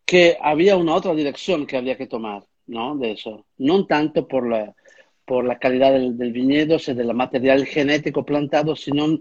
[0.05, 2.95] que había una otra dirección que había que tomar, ¿no?
[2.95, 3.45] De eso.
[3.57, 4.75] No tanto por la,
[5.29, 9.19] por la calidad del, del viñedo, o del material genético plantado, sino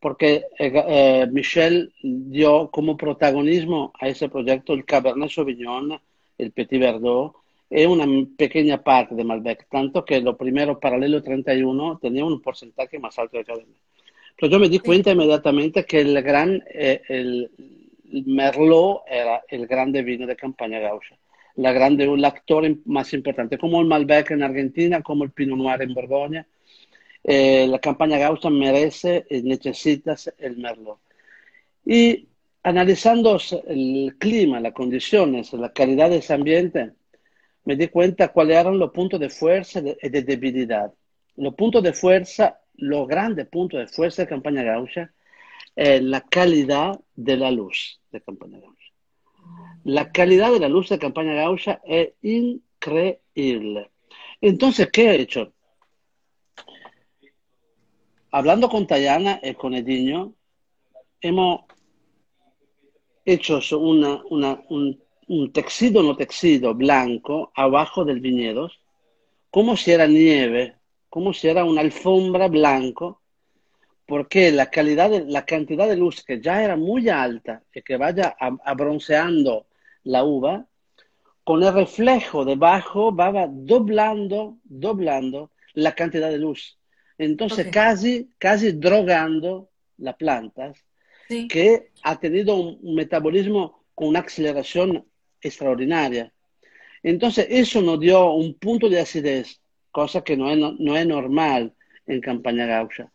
[0.00, 6.00] porque eh, eh, Michel dio como protagonismo a ese proyecto el Cabernet Sauvignon,
[6.38, 7.34] el Petit Verdot,
[7.68, 8.06] y una
[8.38, 13.36] pequeña parte de Malbec, tanto que lo primero, paralelo 31, tenía un porcentaje más alto
[13.36, 13.76] de Cabernet.
[14.38, 17.50] Pero yo me di cuenta inmediatamente que el gran, eh, el,
[18.10, 21.18] el Merlot era el grande vino de Campaña Gaucha
[21.56, 25.82] la grande, el actor más importante, como el Malbec en Argentina, como el Pinot Noir
[25.82, 26.46] en Borgoña.
[27.22, 30.98] Eh, la campaña Gaucha merece y necesita el Merlot.
[31.84, 32.28] Y
[32.62, 36.92] analizando el clima, las condiciones, la calidad de ese ambiente,
[37.64, 40.92] me di cuenta cuáles eran los puntos de fuerza y de, debilidad.
[41.36, 45.12] Los puntos de fuerza, los grandes puntos de fuerza de Campaña Gaucha,
[45.76, 48.79] es la calidad de la luz de Campaña Gaucha.
[49.84, 53.90] La calidad de la luz de campaña gaucha es increíble.
[54.40, 55.52] Entonces, ¿qué he hecho?
[58.30, 60.34] Hablando con Tayana y con Ediño,
[61.20, 61.62] hemos
[63.24, 64.04] hecho un,
[65.30, 68.70] un texido no texido blanco abajo del viñedo,
[69.50, 70.76] como si era nieve,
[71.08, 73.19] como si era una alfombra blanco,
[74.10, 77.96] porque la calidad, de, la cantidad de luz que ya era muy alta y que
[77.96, 79.68] vaya abronceando
[80.02, 80.66] la uva,
[81.44, 86.76] con el reflejo debajo va doblando, doblando la cantidad de luz.
[87.18, 87.70] Entonces okay.
[87.70, 90.84] casi, casi drogando las plantas,
[91.28, 91.46] sí.
[91.46, 95.06] que ha tenido un metabolismo con una aceleración
[95.40, 96.32] extraordinaria.
[97.04, 99.60] Entonces eso nos dio un punto de acidez,
[99.92, 101.74] cosa que no es, no es normal
[102.08, 103.08] en campaña gaucha.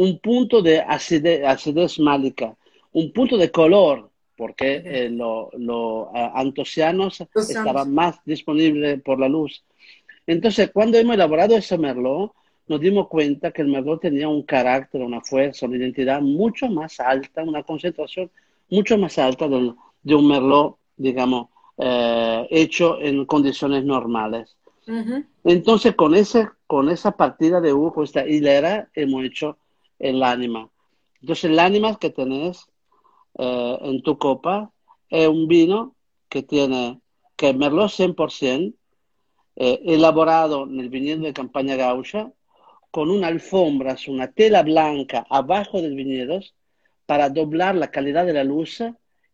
[0.00, 2.56] Un punto de acidez, acidez málica,
[2.92, 9.62] un punto de color, porque eh, los lo, antocianos estaban más disponibles por la luz.
[10.26, 12.32] Entonces, cuando hemos elaborado ese merlot,
[12.66, 17.00] nos dimos cuenta que el merlot tenía un carácter, una fuerza, una identidad mucho más
[17.00, 18.30] alta, una concentración
[18.70, 24.56] mucho más alta de un merlot, digamos, eh, hecho en condiciones normales.
[25.44, 29.56] Entonces, con, ese, con esa partida de uva, con esta hilera, hemos hecho
[30.00, 30.68] el ánima.
[31.20, 32.66] Entonces, el ánima que tenés
[33.38, 34.72] eh, en tu copa
[35.08, 35.94] es un vino
[36.28, 37.00] que tiene
[37.36, 38.74] que Merlot 100%,
[39.56, 42.32] eh, elaborado en el viñedo de Campaña Gaucha,
[42.90, 46.40] con una alfombra, una tela blanca abajo del viñedo
[47.06, 48.82] para doblar la calidad de la luz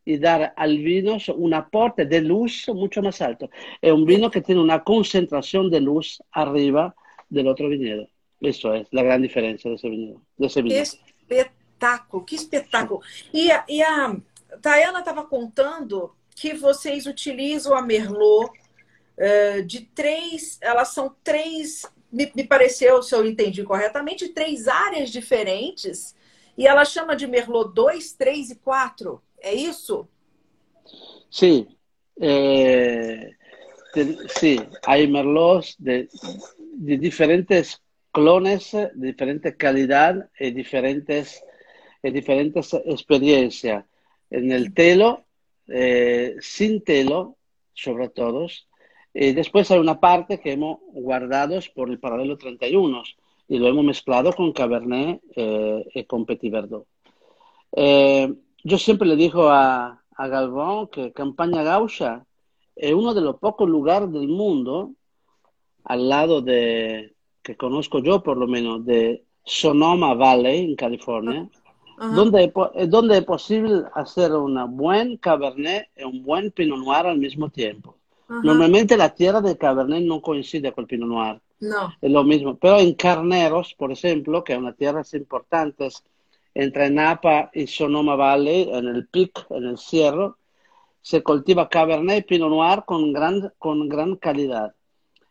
[0.05, 3.51] y dar al vino un aporte de luz mucho más alto.
[3.81, 6.95] Es un vino que tiene una concentración de luz arriba
[7.29, 8.09] del otro viñedo.
[8.41, 9.89] Eso es la gran diferencia de ese.
[9.89, 10.77] De vino.
[10.77, 13.01] Espetáculo, que espetáculo.
[13.33, 14.17] E, e a
[14.61, 18.51] Tayana estava contando que vocês utilizam a Merlot
[19.19, 25.11] uh, de três, elas são três, me, me pareceu, se eu entendi corretamente, três áreas
[25.11, 26.15] diferentes.
[26.59, 29.23] E ela chama de Merlot 2, 3 e 4.
[29.41, 30.09] ¿É isso?
[31.31, 31.69] Sí,
[32.21, 33.31] eh,
[34.39, 36.09] sí, hay merlots de,
[36.79, 37.81] de, diferentes
[38.17, 41.45] clones, de diferente calidad y diferentes,
[42.03, 43.85] y diferentes experiencias.
[44.31, 45.27] En el telo,
[45.69, 47.37] eh, sin telo,
[47.75, 48.47] sobre todo.
[49.13, 53.03] Y después hay una parte que hemos guardado por el paralelo 31
[53.49, 56.87] y lo hemos mezclado con Cabernet eh, y con Petit Verdot.
[57.73, 58.33] Eh,
[58.65, 62.25] yo siempre le digo a, a Galván que Campaña Gaucha
[62.75, 64.95] es uno de los pocos lugares del mundo,
[65.85, 67.16] al lado de,
[67.47, 71.49] que conozco yo por lo menos, de Sonoma Valley, en California,
[71.97, 72.53] donde,
[72.89, 77.97] donde es posible hacer una buen Cabernet y un buen Pinot Noir al mismo tiempo.
[78.29, 81.41] Normalmente la tierra de Cabernet no coincide con el Pinot Noir.
[81.61, 81.95] No.
[82.01, 82.57] Es lo mismo.
[82.57, 85.89] Pero en Carneros, por ejemplo, que es una tierra importante
[86.53, 90.37] entre Napa y Sonoma Valley, en el Pic, en el Cierro,
[91.01, 94.75] se cultiva Cabernet y Pinot Noir con gran, con gran calidad.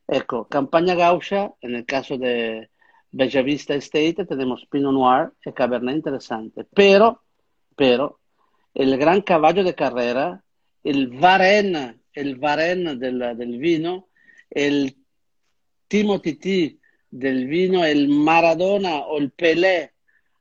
[0.08, 2.70] Ecco, Campaña Gaucha, en el caso de
[3.12, 6.66] Bellavista Estate, tenemos Pinot Noir y Cabernet interesante.
[6.74, 7.24] Pero,
[7.76, 8.20] pero,
[8.74, 10.44] el gran caballo de carrera,
[10.84, 14.10] el Varenne, el Varenne del, del vino,
[14.50, 14.96] el
[15.88, 19.94] Timothy del vino, el Maradona o el Pelé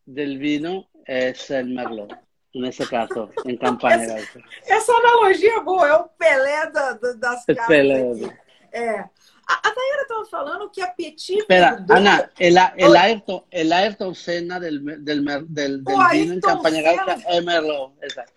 [0.04, 2.12] del vino es el Merlot.
[2.54, 4.04] Nesse caso, em campanha.
[4.04, 7.66] Essa, essa, analogia é boa, é o Pelé da, da, das caras.
[7.66, 8.38] Pelé.
[8.72, 9.04] É.
[9.46, 11.84] A, a Dayana estava falando que a Petit Espera.
[11.90, 17.22] Ana, el, el, Ayrton, el Ayrton Senna del, del, del, del vino em campanha Senna...
[17.26, 17.94] é Merlot.
[18.02, 18.32] Exato.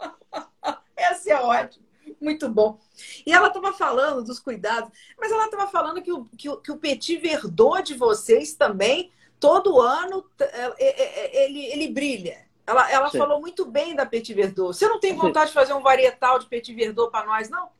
[0.96, 1.86] Essa é ótimo.
[2.20, 2.78] Muito bom.
[3.24, 6.72] E ela estava falando dos cuidados, mas ela estava falando que o, que, o, que
[6.72, 10.44] o Petit Verdot de vocês também todo ano é,
[10.78, 12.46] é, é, ele, ele brilha.
[12.66, 14.76] Ela, ela falou muito bem da Petit Verdot.
[14.76, 17.70] Você não tem vontade de fazer um varietal de Petit Verdot para nós, não?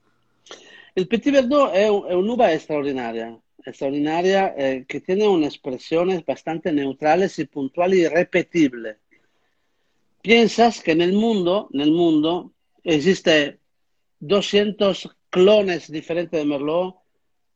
[1.01, 3.39] O Petit Verdot é, é uma uva extraordinária.
[3.65, 8.97] Extraordinária eh, que tem umas expressões bastante neutrales e puntuales e repetibles.
[10.23, 12.53] Piensas que no mundo, no mundo
[12.85, 13.59] existe
[14.21, 16.97] 200 clones diferentes de Merlot,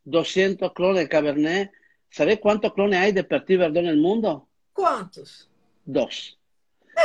[0.04, 1.70] 200 clones de Cabernet,
[2.12, 4.46] ¿Sabe cuántos clones hay de Petit Verdot en el mundo?
[4.74, 5.48] ¿Cuántos?
[5.86, 6.38] Dos.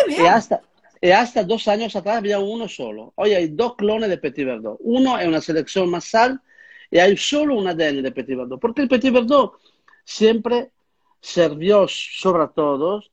[0.10, 3.14] Y hasta, y hasta dos años atrás había uno solo.
[3.16, 4.78] Hoy hay dos clones de Petit Verdot.
[4.82, 6.42] Uno es una selección masal
[6.90, 8.60] y hay solo un ADN de Petit Verdot.
[8.60, 9.60] Porque el Petit Verdot
[10.04, 10.72] siempre
[11.20, 13.04] sirvió, sobre todo,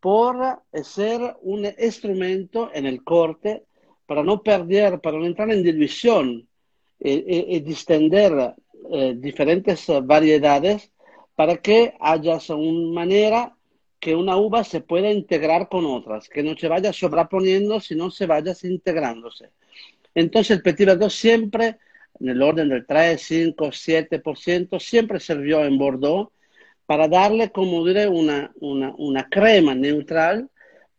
[0.00, 3.64] por ser un instrumento en el corte
[4.06, 6.48] para no perder, para no entrar en división
[6.98, 8.54] y, distender
[8.92, 10.90] eh, diferentes variedades
[11.34, 13.55] para que haya una manera
[14.06, 18.24] que una uva se pueda integrar con otras, que no se vaya sobreponiendo, sino se
[18.26, 19.50] vaya integrándose.
[20.14, 21.78] Entonces el Petit Verdot siempre,
[22.20, 26.30] en el orden del 3, 5, 7%, siempre sirvió en Bordeaux
[26.86, 30.50] para darle, como diré, una, una, una crema neutral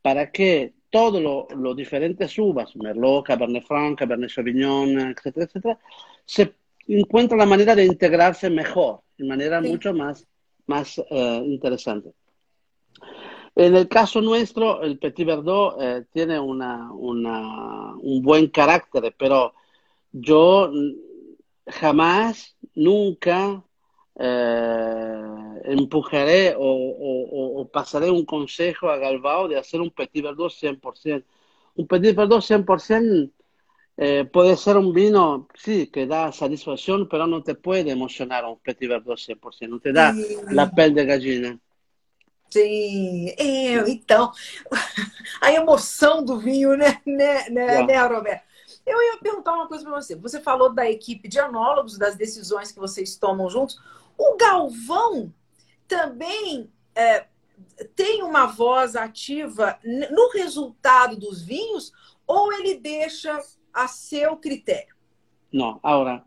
[0.01, 5.79] para que todos los diferentes uvas, Merlot, Cabernet Franc, Cabernet Sauvignon, etcétera, etcétera,
[6.25, 6.55] se
[6.89, 9.69] encuentra la manera de integrarse mejor, de manera sí.
[9.69, 10.27] mucho más,
[10.65, 12.11] más eh, interesante.
[13.55, 19.53] En el caso nuestro, el Petit Verdot eh, tiene una, una, un buen carácter, pero
[20.11, 20.71] yo
[21.65, 23.63] jamás, nunca
[24.19, 30.51] eh, empujaré o, o, o, pasaré un consejo a Galbao de hacer un Petit Verdot
[30.51, 31.23] 100%.
[31.75, 33.31] Un Petit Verdot 100%
[33.97, 38.59] eh, puede ser un vino, sí, que da satisfacción, pero no te puede emocionar un
[38.59, 40.53] Petit Verdot 100%, não te Sim.
[40.53, 41.59] la pele de gallina.
[42.49, 44.31] Sim, é, então,
[45.41, 48.47] a emoção do vinho, né, né, né, né Roberto?
[48.85, 50.15] Eu ia perguntar uma coisa para você.
[50.15, 53.77] Você falou da equipe de anólogos, das decisões que vocês tomam juntos.
[54.17, 55.33] O Galvão
[55.87, 57.25] também é,
[57.95, 61.91] tem uma voz ativa no resultado dos vinhos
[62.25, 63.37] ou ele deixa
[63.73, 64.95] a seu critério?
[65.51, 65.79] Não.
[65.83, 66.23] Agora,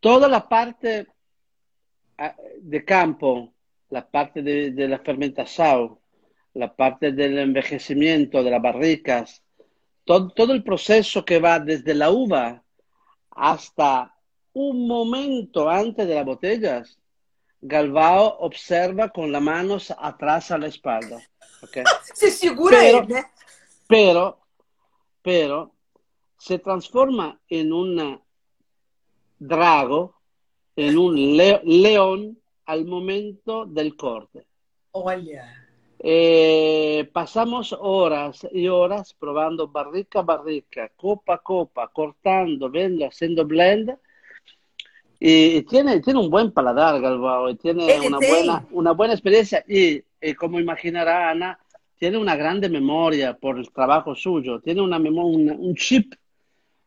[0.00, 1.06] toda a parte
[2.60, 3.52] de campo,
[3.92, 5.98] a parte de, de la fermentação,
[6.60, 9.42] a parte do envejecimiento de las barricas,
[10.04, 12.62] todo, todo el proceso que va desde la uva
[13.30, 14.14] hasta
[14.52, 16.98] un momento antes de las botellas,
[17.60, 21.20] Galvao observa con las manos atrás a la espalda.
[21.62, 21.84] ¿okay?
[22.14, 23.24] Se segura pero, él, ¿eh?
[23.86, 24.40] pero,
[25.22, 25.74] pero
[26.38, 28.22] se transforma en un
[29.38, 30.14] drago,
[30.76, 34.44] en un leo, león al momento del corte.
[34.92, 35.66] Olha.
[36.00, 43.46] Eh, pasamos horas y horas probando barrica a barrica, copa a copa, cortando, viendo, haciendo
[43.46, 43.96] blend.
[45.18, 49.64] Y, tiene, tiene un buen paladar, Galbao, y tiene una buena, una buena experiencia.
[49.66, 51.58] Y, y, como imaginará Ana,
[51.98, 56.12] tiene una grande memoria por el trabajo suyo, tiene una memoria, un, chip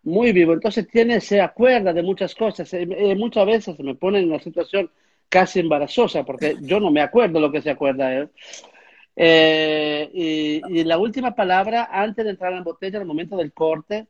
[0.03, 0.53] muy vivo.
[0.53, 2.71] Entonces tiene, se acuerda de muchas cosas.
[2.73, 4.91] Y, y muchas veces se me pone en una situación
[5.31, 8.29] casi embarazosa, porque yo no me acuerdo lo que se acuerda él.
[9.15, 13.53] Eh, y, la última palabra antes de entrar en la botella, en el momento del
[13.53, 14.07] corte,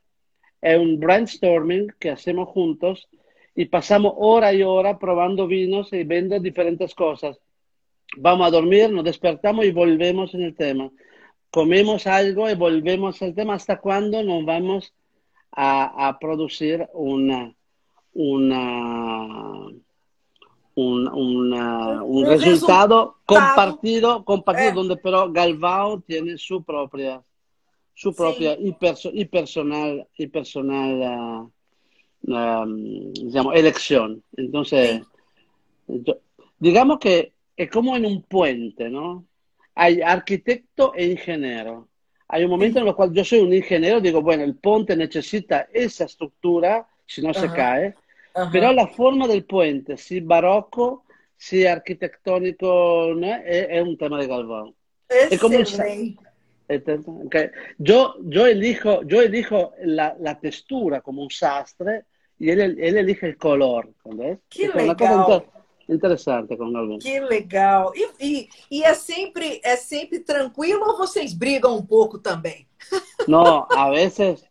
[0.59, 3.07] es un brainstorming que hacemos juntos
[3.55, 7.39] y pasamos hora y hora probando vinos y viendo diferentes cosas.
[8.17, 10.89] Vamos a dormir, nos despertamos y volvemos en el tema.
[11.51, 14.93] Comemos algo y volvemos al tema hasta cuando nos vamos
[15.51, 17.53] a, a producir una,
[18.13, 19.67] una
[20.75, 24.73] un, una, un, un resultado, resultado, compartido, compartido eh.
[24.73, 27.21] donde pero Galvao tiene su propia,
[27.93, 28.67] su propia sí.
[28.67, 31.51] y, perso y, personal, y personal
[32.23, 34.23] uh, um, digamos, elección.
[34.37, 35.01] Entonces,
[35.87, 36.03] sí.
[36.59, 39.25] digamos que es como en un puente, ¿no?
[39.75, 41.87] Hay arquitecto e ingeniero.
[42.27, 45.67] Hay un momento en el cual yo soy un ingeniero, digo, bueno, el puente necesita
[45.73, 47.93] esa estructura, si no se cae,
[48.33, 48.51] Uh -huh.
[48.51, 51.03] Però la forma del puente, sì barocco,
[51.35, 53.41] sì arquitectónico, ¿no?
[53.43, 54.73] è, è, un tema de Galván.
[55.07, 57.49] Es, es como un, okay.
[57.77, 62.05] yo, yo elijo, yo elijo la, la, textura como un sastre
[62.39, 63.89] y él, él elige el color.
[64.05, 64.39] ¿entendés?
[64.49, 65.43] Que es legal.
[65.89, 66.99] interessante com Galvão.
[66.99, 67.91] Que legal.
[67.95, 72.67] E, e, e, é, sempre, é sempre tranquilo ou vocês brigam um pouco também?
[73.27, 74.43] Não, a vezes,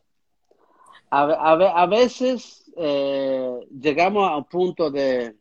[1.11, 5.37] a, a, a vezes eh, llegamos a un punto de,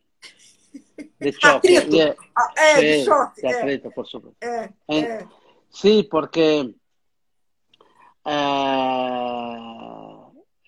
[1.20, 1.78] de choque.
[1.78, 1.96] Atrito.
[1.96, 3.42] Y, eh, sí, choque.
[3.42, 4.48] De atrito, eh, por supuesto.
[4.90, 5.26] Eh,
[5.70, 6.70] sí, porque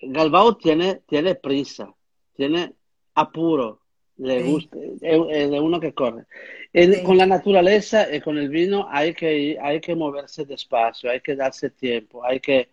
[0.00, 1.92] Galbao tiene, tiene prisa,
[2.34, 2.72] tiene
[3.14, 3.80] apuro,
[4.16, 6.24] le gusta, es, es, de uno que corre.
[6.72, 7.02] Sí.
[7.02, 11.36] Con la naturaleza y con el vino hay que, hay que moverse despacio, hay que
[11.36, 12.70] darse tiempo, hay que...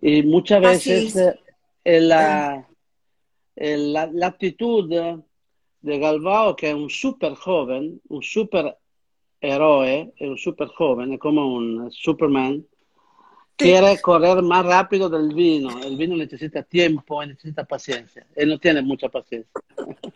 [0.00, 1.36] Y muchas veces
[1.84, 2.67] la,
[3.60, 8.76] la, la, actitud de Galvao, que es un super joven, un super
[9.40, 12.66] héroe, es un super joven, es como un Superman,
[13.56, 15.70] quiere correr más rápido del vino.
[15.82, 18.26] El vino necesita tiempo, necesita paciencia.
[18.34, 19.52] Él no tiene mucha paciencia.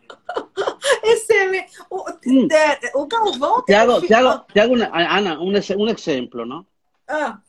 [1.91, 2.47] O, mm.
[2.47, 6.67] de, o Galvão te hago, te hago, te hago una, Ana, un, un ejemplo, ¿no?
[7.09, 7.43] Ah.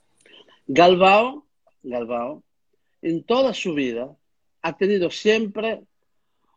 [0.68, 1.46] Galvao,
[1.84, 2.44] Galvao,
[3.02, 4.16] en toda su vida,
[4.64, 5.84] ha tenido siempre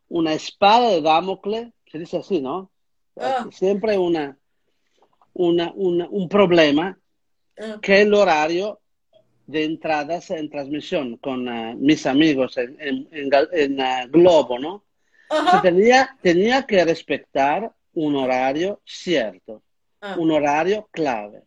[0.09, 2.71] una espada de Damocles, se dice así, ¿no?
[3.17, 3.47] Ah.
[3.53, 4.39] Siempre una,
[5.35, 6.99] una, una, un problema
[7.59, 7.79] ah.
[7.83, 8.81] que el horario
[9.47, 14.85] de entradas en transmisión con uh, mis amigos en, en, en, en uh, Globo, ¿no?
[15.61, 19.63] Tenía, tenía que respetar un horario cierto,
[20.01, 20.17] ah.
[20.19, 21.43] un horario clave.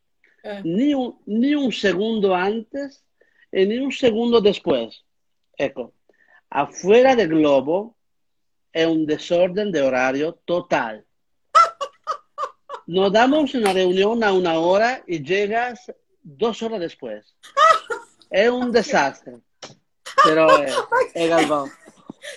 [0.63, 3.03] Ni un, ni un segundo antes
[3.51, 5.03] y ni un segundo después.
[5.57, 5.93] Ecco,
[6.49, 7.95] afuera de Globo
[8.71, 11.05] es un desorden de horario total.
[12.87, 15.91] Nos damos una reunión a una hora y llegas
[16.21, 17.35] dos horas después.
[18.29, 19.39] Es un desastre.
[20.23, 20.75] Pero es,
[21.13, 21.71] es Galvão.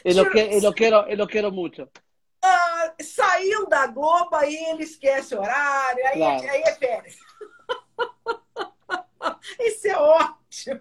[0.05, 1.89] E lo, que, lo, quero, e lo quero muito.
[2.43, 6.51] Ah, saiu da Globo, aí ele esquece o horário, aí, claro.
[6.51, 7.17] aí é férias.
[9.61, 10.81] Isso é ótimo.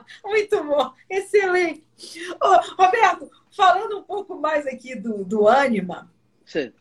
[0.24, 1.84] Muito bom, excelente.
[2.40, 6.10] Ô, Roberto, falando um pouco mais aqui do, do Anima,
[6.44, 6.72] Sim.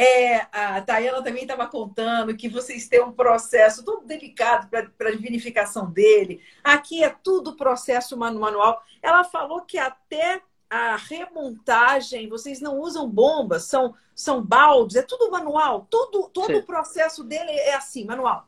[0.00, 5.16] É, a Tayana também estava contando que vocês têm um processo todo delicado para a
[5.16, 6.40] vinificação dele.
[6.62, 8.80] Aqui é tudo processo manual.
[9.02, 15.32] Ela falou que até a remontagem, vocês não usam bombas, são, são baldes, é tudo
[15.32, 15.88] manual.
[15.90, 18.46] Tudo, todo o processo dele é assim, manual.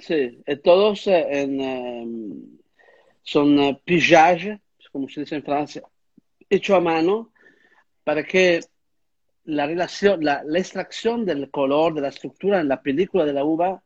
[0.00, 2.58] Sim, é todos em,
[3.24, 4.60] son eh, pigiage,
[4.92, 5.80] come si dice in Francia,
[6.36, 7.32] e hecho a mano,
[8.02, 8.68] perché
[9.44, 13.82] l'estrazione del colore, della struttura nella pellicola della uva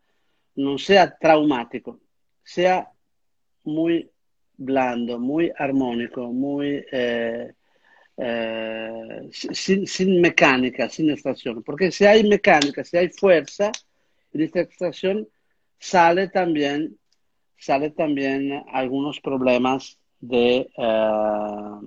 [0.54, 2.00] non sia traumatico,
[2.42, 2.92] sia
[3.62, 4.10] molto
[4.54, 7.54] blando, molto armonico, molto, eh,
[8.16, 10.34] eh, sin, sin,
[10.88, 11.62] sin extracción.
[11.62, 13.70] perché se hai mecánica, se hai fuerza,
[14.30, 15.26] la extracción
[15.78, 16.90] sale anche
[17.58, 21.86] sale también algunos problemas de uh,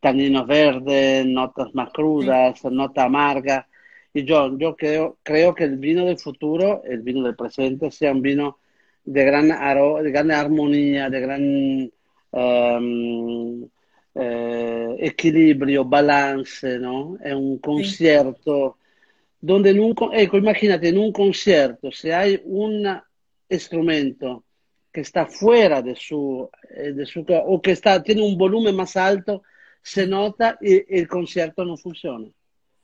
[0.00, 3.68] tanino verde, notas más crudas, nota amarga.
[4.12, 8.12] Y yo, yo creo, creo que el vino del futuro, el vino del presente, sea
[8.12, 8.58] un vino
[9.04, 11.92] de gran, aro, de gran armonía, de gran
[12.32, 13.68] um,
[14.14, 17.16] eh, equilibrio, balance, ¿no?
[17.20, 18.78] È un concierto
[19.40, 23.00] donde en un, ecco, imagínate, en un concierto, si hay un
[23.48, 24.44] instrumento
[24.92, 29.42] que está fuera de su, de su o que está, tiene un volumen más alto,
[29.82, 32.28] se nota y el concierto no funciona.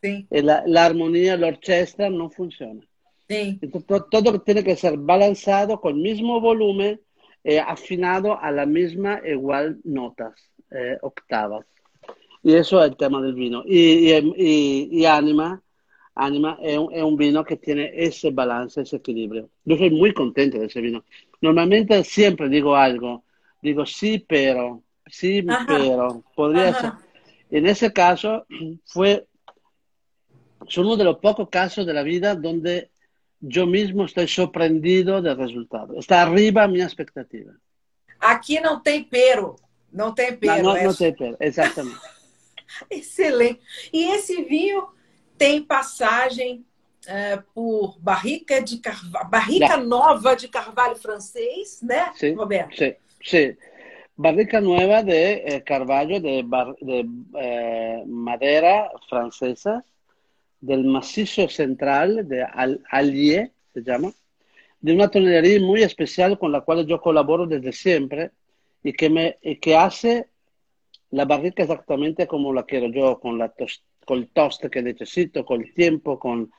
[0.02, 0.26] Sí.
[0.30, 2.86] La, la, armonía, la orquesta no funciona.
[3.28, 3.59] Sí.
[3.61, 7.00] Entonces, todo, todo, tiene que ser balanceado con el mismo volumen,
[7.42, 10.34] eh, afinado a la misma igual notas,
[10.70, 11.66] eh, octavas.
[12.42, 13.64] Y eso es el tema del vino.
[13.66, 15.61] Y, y, y, y Anima,
[16.14, 19.50] Anima es un, es un, vino que tiene ese balance, ese equilibrio.
[19.64, 21.04] Yo soy muy contento de ese vino.
[21.41, 23.24] Normalmente siempre digo algo,
[23.62, 25.64] digo sí, pero, sí, Ajá.
[25.66, 26.80] pero, podría Ajá.
[26.80, 27.07] ser.
[27.51, 28.47] En ese caso,
[28.84, 29.26] fue,
[30.76, 32.91] uno de los pocos casos de la vida donde
[33.41, 35.99] yo mismo estoy sorprendido del resultado.
[35.99, 37.53] Está arriba mi expectativa.
[38.18, 39.57] Aqui não tem pero.
[39.93, 40.62] Não tem pero.
[40.62, 40.84] Não, não, é...
[40.84, 42.01] não tem pero, exatamente.
[42.91, 43.61] Excelente.
[43.93, 44.89] E esse vinho
[45.39, 46.64] tem passagem
[47.09, 49.86] uh, por barrica de carvalho, barrica Não.
[49.86, 52.76] nova de carvalho francês, né, Sí, Roberto?
[52.76, 53.57] sí, sí.
[54.18, 59.84] Barrica nueva de eh, Carvalho de, bar- de, eh, madera francesa
[60.61, 64.11] del macizo central de Al- Allier, se llama,
[64.80, 68.30] de una tonelería muy especial con la cual yo colaboro desde siempre
[68.82, 70.28] y que, me, y que hace
[71.11, 75.44] la barrica exactamente como la quiero yo, con, la tos- con el toste que necesito,
[75.44, 76.50] con el tiempo, con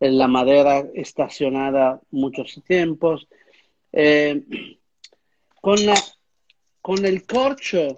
[0.00, 3.26] la madera estacionada muchos tiempos.
[3.92, 4.42] Eh,
[5.60, 6.02] con, la-
[6.82, 7.96] con el corcho,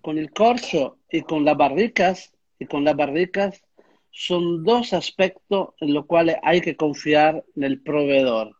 [0.00, 3.62] con el corcho y con las barricas, y con las barricas
[4.10, 8.54] son dos aspectos en los cuales hay que confiar en el proveedor.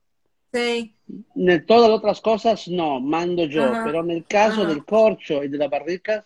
[0.50, 0.94] Tem.
[1.36, 4.70] En todas las otras cosas no, mando yo, Ajá, pero en el caso ajá.
[4.70, 6.24] del corcho y de las barricas,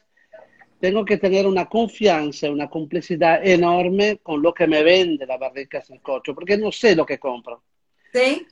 [0.81, 6.01] tengo que tener una confianza, una complicidad enorme con lo que me vende y el
[6.01, 7.63] corcho, porque no sé lo que compro.
[8.13, 8.47] Tem.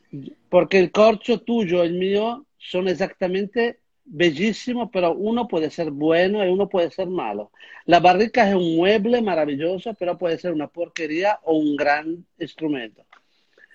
[0.49, 6.49] Porque el corcho tuyo el mío son exactamente bellísimos, pero uno puede ser bueno y
[6.49, 7.51] uno puede ser malo.
[7.87, 13.05] La barrica es un mueble maravilloso, pero puede ser una porquería o un gran instrumento.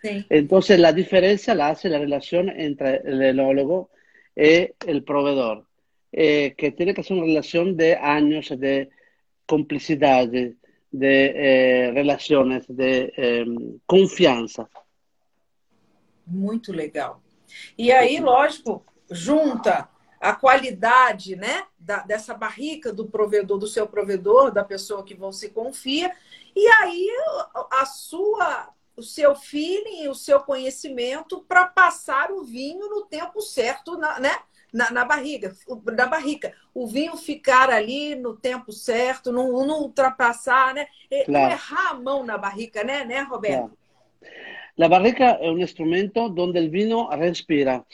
[0.02, 0.26] Tem.
[0.30, 3.89] Entonces la diferencia la hace la relación entre el enólogo
[4.36, 5.66] y el proveedor,
[6.12, 8.89] eh, que tiene que ser una relación de años, de
[9.45, 10.55] complicidad, de,
[10.91, 13.45] eh, relaciones, de eh,
[13.86, 14.70] confianza.
[16.26, 17.22] Muito legal.
[17.78, 19.89] E aí, lógico, junta
[20.20, 25.49] a qualidade né, da, dessa barrica do provedor, do seu provedor, da pessoa que você
[25.49, 26.14] confia,
[26.55, 27.07] e aí
[27.72, 33.97] a sua, o seu feeling, o seu conhecimento para passar o vinho no tempo certo,
[33.97, 34.36] na, né?
[34.72, 35.53] Na, na barriga,
[35.97, 36.53] na barrica.
[36.74, 40.88] O vinho ficar ali no tempo certo, não, não ultrapassar, né?
[41.11, 41.51] Não Claro.
[41.53, 43.72] errar a mão na barrica, né, né, Roberto?
[43.72, 43.78] Claro.
[44.78, 47.86] La barrica es un instrumento donde el vino respira.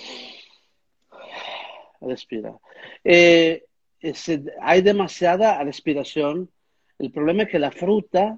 [2.01, 2.59] Respira.
[3.03, 3.63] Eh,
[4.13, 6.49] se- hay demasiada respiración.
[6.99, 8.37] El problema es que la fruta,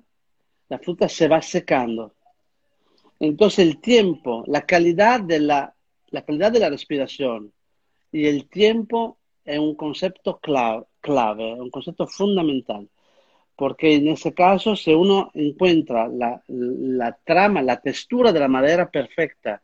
[0.69, 2.13] la fruta se va secando.
[3.19, 5.73] Entonces el tiempo, la calidad de la,
[6.09, 7.51] la calidad de la respiración
[8.18, 12.89] y el tiempo es un concepto clave, clave, un concepto fundamental.
[13.55, 18.89] Porque en ese caso, si uno encuentra la, la trama, la textura de la madera
[18.89, 19.61] perfecta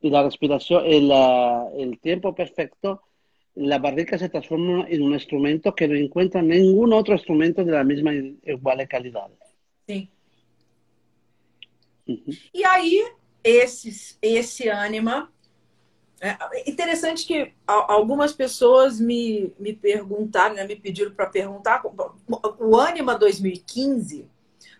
[0.00, 1.10] y la respiración, el,
[1.76, 3.02] el tiempo perfecto,
[3.54, 7.84] la barrica se transforma en un instrumento que no encuentra ningún otro instrumento de la
[7.84, 9.28] misma igual calidad.
[9.86, 10.08] Sim.
[12.08, 12.34] Uhum.
[12.54, 13.12] E aí,
[13.44, 15.30] esse, esse ânima.
[16.20, 21.82] É interessante que algumas pessoas me, me perguntaram, né, me pediram para perguntar.
[22.58, 24.28] O Anima 2015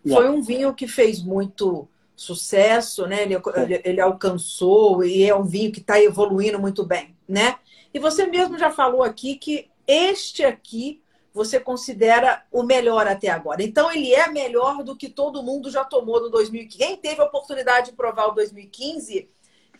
[0.06, 3.22] foi um vinho que fez muito sucesso, né?
[3.22, 7.56] Ele, ele, alcançou e é um vinho que está evoluindo muito bem, né?
[7.94, 13.62] E você mesmo já falou aqui que este aqui você considera o melhor até agora.
[13.62, 16.76] Então, ele é melhor do que todo mundo já tomou no 2015.
[16.78, 19.28] Quem teve a oportunidade de provar o 2015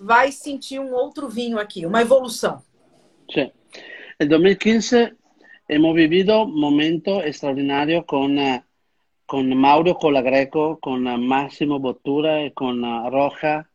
[0.01, 2.63] vai sentir um outro vinho aqui, uma evolução.
[3.33, 3.51] Sim.
[4.19, 5.13] Em 2015
[5.69, 8.35] hemos vivido um momento extraordinário com
[9.27, 13.71] con Mauro Colagreco, con Máximo Bottura y con Roja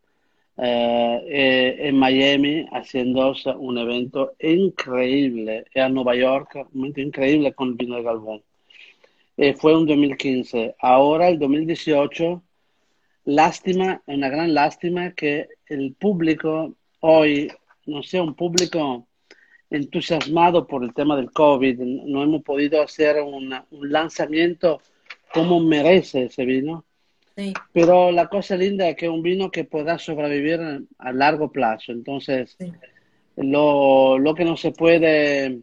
[0.57, 5.65] eh, eh, en Miami haciendo un evento increíble.
[5.73, 8.43] Y a Nueva York, un momento increíble con Vino de Galvón.
[9.37, 10.75] Eh, fue un 2015.
[10.79, 12.43] Ahora, el 2018,
[13.23, 17.51] lástima, una gran lástima que el público hoy,
[17.85, 19.07] no sea un público
[19.69, 24.81] entusiasmado por el tema del COVID, no hemos podido hacer un lanzamiento
[25.33, 26.85] como merece ese vino.
[27.35, 27.53] Sí.
[27.73, 31.91] Pero la cosa linda es que es un vino que pueda sobrevivir a largo plazo.
[31.91, 32.71] Entonces, sí.
[33.35, 35.59] lo, lo, que no se puede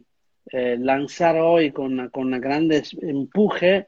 [0.51, 3.87] eh, lanzar hoy con, con grandes empuje,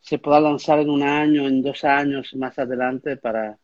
[0.00, 3.56] se pueda lanzar en un año, en dos años más adelante para,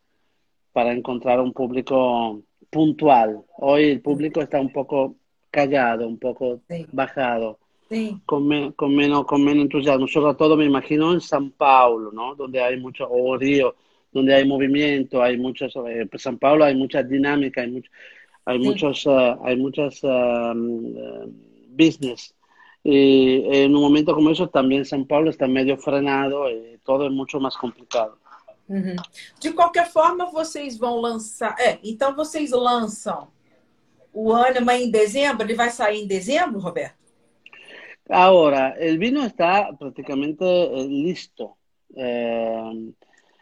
[0.79, 3.43] para encontrar un público puntual.
[3.57, 5.17] Hoy el público está un poco
[5.51, 6.87] callado, un poco sí.
[6.93, 7.59] bajado.
[7.91, 8.17] Sí.
[8.25, 12.37] Con, con, menos, con menos entusiasmo, sobre todo me imagino en San Paulo, ¿no?
[12.37, 13.75] Donde hay mucho, o Río,
[14.13, 17.91] donde hay movimiento, hay muchas, eh, San Paulo hay mucha dinámica, hay, mucho,
[18.45, 18.65] hay sí.
[18.65, 20.55] muchos, uh, hay muchas uh,
[21.71, 22.37] business.
[22.85, 27.13] Y en un momento como eso también San Paulo está medio frenado y todo es
[27.13, 28.17] mucho más complicado.
[28.69, 28.97] Uhum.
[29.41, 31.57] De qualquer forma, vocês vão lançar.
[31.59, 33.29] É, então vocês lançam
[34.13, 35.47] o Anima em dezembro?
[35.47, 36.99] Ele vai sair em dezembro, Roberto?
[38.09, 41.57] Ahora, el vino está prácticamente eh, listo.
[41.95, 42.93] Eh,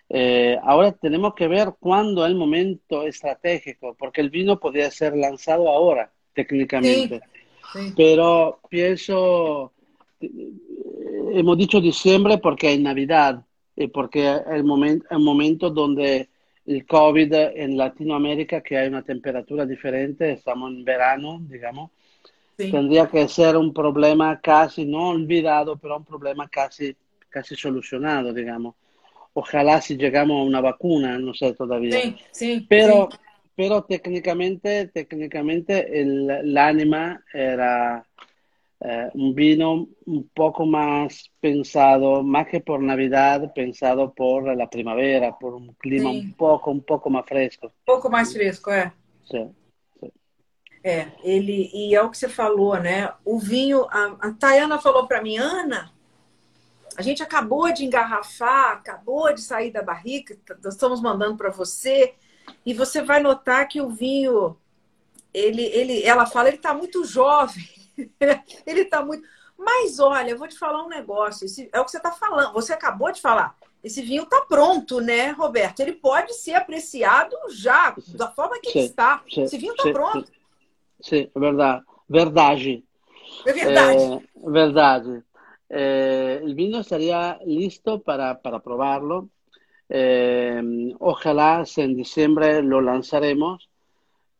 [0.08, 5.16] eh, ahora tenemos que ver cuándo es el momento estratégico, porque el vino podría ser
[5.16, 7.20] lanzado ahora, técnicamente.
[7.72, 7.94] Sí, sí.
[7.96, 9.72] Pero pienso,
[10.20, 13.44] hemos dicho diciembre porque hay Navidad
[13.92, 16.28] porque es el, moment, el momento donde
[16.64, 21.90] el COVID en Latinoamérica, que hay una temperatura diferente, estamos en verano, digamos,
[22.58, 22.70] Sí.
[22.70, 26.96] Tendría que ser un problema casi, no olvidado, pero un problema casi,
[27.28, 28.74] casi solucionado, digamos.
[29.34, 32.00] Ojalá si llegamos a una vacuna, no sé todavía.
[32.00, 32.66] Sí, sí.
[32.66, 33.10] Pero,
[33.54, 38.06] pero técnicamente, técnicamente el, el ánima era
[38.80, 45.36] eh, un vino un poco más pensado, más que por Navidad, pensado por la primavera,
[45.38, 46.18] por un clima sí.
[46.18, 47.66] un poco, un poco más fresco.
[47.66, 48.92] Un poco más fresco, é.
[49.30, 49.50] Sí.
[50.84, 53.12] É, ele, e é o que você falou, né?
[53.24, 55.90] O vinho, a, a Tayana falou para mim, Ana,
[56.96, 62.14] a gente acabou de engarrafar, acabou de sair da barrica, estamos mandando para você,
[62.64, 64.56] e você vai notar que o vinho,
[65.34, 67.64] ele, ele, ela fala, ele está muito jovem,
[68.66, 69.26] ele está muito.
[69.58, 72.52] Mas olha, eu vou te falar um negócio, esse, é o que você está falando,
[72.52, 73.56] você acabou de falar.
[73.82, 75.80] Esse vinho está pronto, né, Roberto?
[75.80, 79.22] Ele pode ser apreciado já, da forma que sim, ele está.
[79.32, 80.30] Sim, Esse vinho está pronto.
[81.00, 81.84] Sim, é verdade.
[82.08, 82.84] Verdade.
[83.46, 84.02] É verdade.
[84.02, 85.24] É, verdade.
[85.68, 89.30] Eh, el vino estaría listo para, para probarlo.
[89.88, 90.60] Eh,
[90.98, 93.68] ojalá en diciembre lo lanzaremos,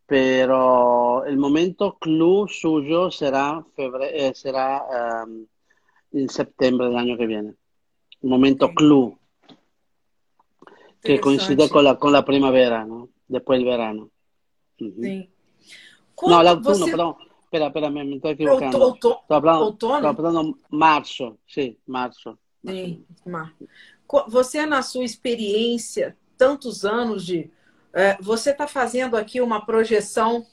[0.07, 5.47] pero el momento club suyo será, febre, eh, será um,
[6.13, 7.55] en septiembre del año que viene.
[8.23, 9.19] El momento club,
[11.03, 13.11] que coincide con la, con la primavera, ¿no?
[13.29, 14.11] después del verano.
[14.81, 15.03] Uh -huh.
[15.03, 15.31] Sí.
[16.23, 16.91] No, el autunno, você...
[16.91, 17.17] perdão.
[17.45, 18.83] Espera, espera, me, me estou equivocando.
[18.83, 19.15] Outono.
[19.23, 22.37] Estou falando, falando março, sim, março.
[22.65, 23.69] Sim, março.
[24.29, 27.51] Você, na sua experiência, tantos anos de.
[27.97, 30.47] É, você está fazendo aqui uma projeção.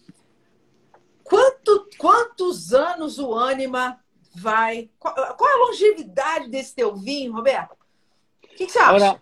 [1.26, 4.00] Quanto, quantos anos o Anima
[4.34, 4.90] vai.
[4.98, 7.74] Qual, qual é a longevidade desse teu vinho, Roberto?
[7.74, 8.90] O que, que você acha?
[8.96, 9.22] Agora,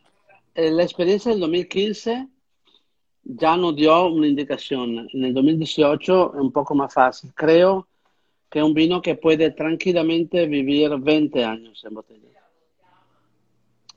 [0.56, 2.30] a experiência de 2015
[3.24, 5.08] ya nos dio una indicación.
[5.12, 7.34] En el 2018 es un poco más fácil.
[7.34, 7.88] Creo
[8.52, 12.28] que es un vino que puede tranquilamente vivir 20 años en botella.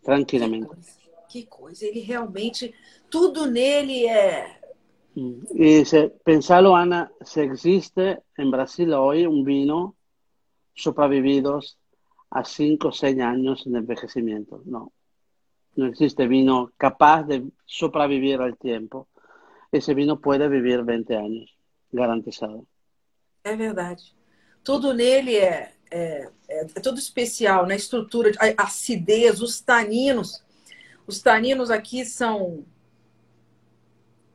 [0.02, 1.03] Tranquilamente.
[1.34, 1.84] Que coisa.
[1.84, 2.72] Ele realmente,
[3.10, 4.60] tudo nele é.
[5.16, 9.96] Y se, pensalo, Ana, si existe en Brasil hoy un vino
[10.76, 11.76] sobrevividos
[12.30, 14.62] a 5 o 6 años en envejecimiento.
[14.64, 14.92] No.
[15.74, 19.08] No existe vino capaz de sobrevivir al tiempo.
[19.72, 21.58] Esse vinho pode viver 20 anos,
[21.90, 22.64] garantizado.
[23.42, 24.14] É verdade.
[24.62, 30.43] Tudo nele é, é, é, é tudo especial, na estrutura, a acidez, os taninos.
[31.06, 32.64] Os taninos aqui são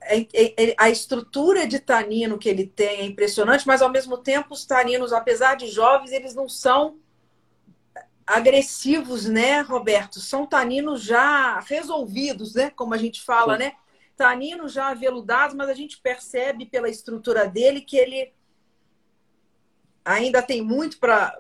[0.01, 4.17] é, é, é, a estrutura de tanino que ele tem é impressionante, mas ao mesmo
[4.17, 6.97] tempo os taninos, apesar de jovens, eles não são
[8.25, 10.19] agressivos, né, Roberto?
[10.19, 12.69] São taninos já resolvidos, né?
[12.69, 13.63] Como a gente fala, Sim.
[13.63, 13.73] né?
[14.15, 18.33] Taninos já aveludados, mas a gente percebe pela estrutura dele que ele
[20.03, 21.39] ainda tem muito para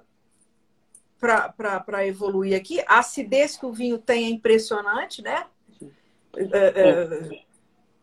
[1.19, 2.79] para evoluir aqui.
[2.87, 5.45] A acidez que o vinho tem é impressionante, né?
[6.35, 7.43] É,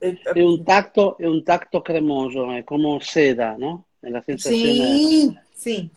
[0.01, 3.85] é, è un tacto, è un tacto cremoso, è come seda, no?
[3.99, 4.97] È la sensazione...
[4.97, 5.91] Sim, sim.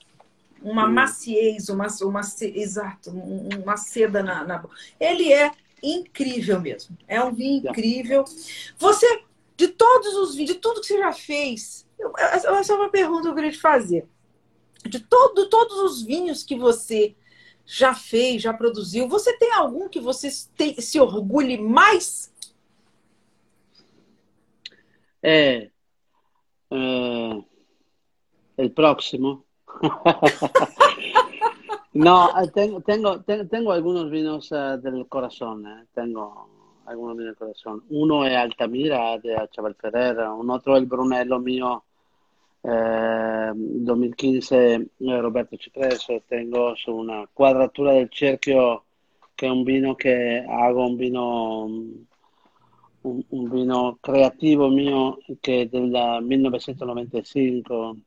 [0.62, 0.94] Uma hum.
[0.94, 4.64] maciez, uma, uma, exato, uma seda na, na
[5.00, 5.52] Ele é
[5.82, 6.98] incrível mesmo.
[7.08, 8.26] É um vinho incrível.
[8.78, 9.24] Você,
[9.56, 11.86] de todos os vinhos, de tudo que você já fez,
[12.18, 14.06] essa é uma pergunta que eu queria te fazer.
[14.86, 17.16] De todo, todos os vinhos que você
[17.66, 22.30] já fez, já produziu, você tem algum que você tem, se orgulhe mais
[25.22, 25.70] Eh,
[26.70, 27.46] eh,
[28.58, 29.46] el próximo.
[31.94, 35.68] no, eh, tengo, tengo, tengo, algunos vinos uh, del corazón.
[35.68, 35.88] Eh.
[35.94, 36.50] Tengo
[36.86, 37.84] algunos vinos del corazón.
[37.90, 41.84] Uno es Altamira de Chaval Ferrer, un otro el Brunello mío
[42.64, 46.22] eh, 2015 Roberto Cipresso.
[46.28, 48.86] Tengo su una Quadratura del Cerchio,
[49.36, 51.66] que es un vino que hago un vino
[53.04, 55.92] un, vino creativo mío que es del
[56.22, 57.98] 1995.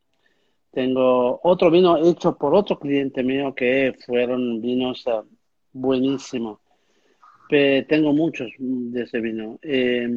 [0.70, 5.24] Tengo otro vino hecho por otro cliente mío que fueron vinos uh,
[5.72, 6.58] buenísimos.
[7.48, 9.58] Pero tengo muchos de ese vino.
[9.62, 10.08] Eh,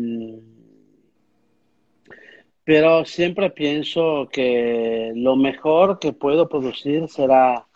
[2.65, 7.67] pero siempre pienso que lo mejor que puedo producir será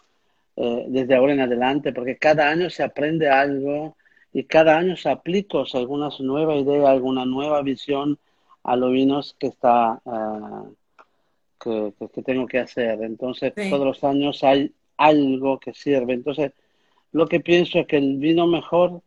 [0.55, 3.95] eh, desde ahora en adelante, porque cada año se aprende algo
[4.33, 8.17] y cada año se aplico algunas nuevas ideas, alguna nueva visión
[8.63, 10.73] a los vinos que está uh,
[11.61, 13.03] que, que, tengo que hacer.
[13.03, 13.69] Entonces, sí.
[13.69, 16.13] todos los años hay algo que sirve.
[16.13, 16.51] Entonces,
[17.11, 19.01] lo que pienso es que el vino mejor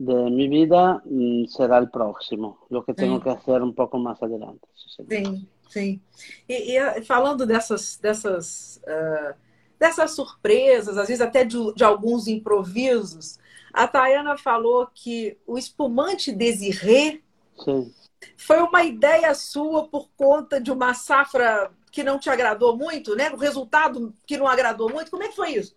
[0.00, 3.24] de mi vida mm, será el próximo, lo que tengo sí.
[3.24, 4.66] que hacer un poco más adelante.
[4.74, 6.00] Sim, sim.
[6.48, 9.34] E, e falando dessas, dessas, uh,
[9.78, 13.38] dessas surpresas, às vezes até de, de alguns improvisos,
[13.72, 17.20] A Tayana falou que o espumante Desirê
[17.62, 17.92] Sim.
[18.36, 23.30] foi uma ideia sua por conta de uma safra que não te agradou muito, né?
[23.30, 25.10] O resultado que não agradou muito.
[25.10, 25.74] Como é que foi isso?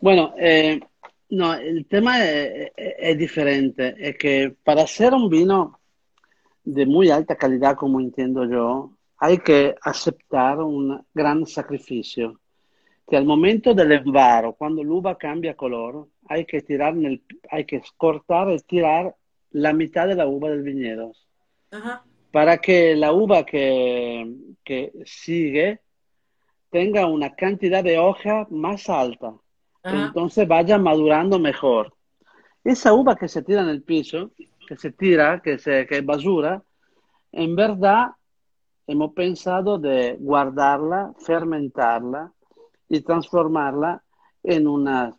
[0.00, 0.80] Bueno, eh,
[1.30, 3.94] no, el tema es, es, diferente.
[3.98, 5.80] Es que para hacer un vino
[6.64, 12.40] de muy alta calidad, como entiendo yo, hay que aceptar un gran sacrificio.
[13.06, 17.64] Que al momento del envaro, cuando la uva cambia color, hay que tirar, el, hay
[17.64, 19.14] que cortar y tirar
[19.50, 21.12] la mitad de la uva del viñedo.
[21.70, 22.04] Ajá.
[22.30, 24.32] Para que la uva que,
[24.64, 25.80] que, sigue
[26.70, 29.34] tenga una cantidad de hoja más alta.
[29.82, 30.06] Ajá.
[30.06, 31.94] Entonces vaya madurando mejor.
[32.64, 34.30] Esa uva que se tira en el piso,
[34.66, 36.62] que se tira, que, se, que es basura,
[37.32, 38.10] en verdad
[38.86, 42.32] hemos pensado de guardarla, fermentarla
[42.88, 44.02] y transformarla
[44.42, 45.16] en una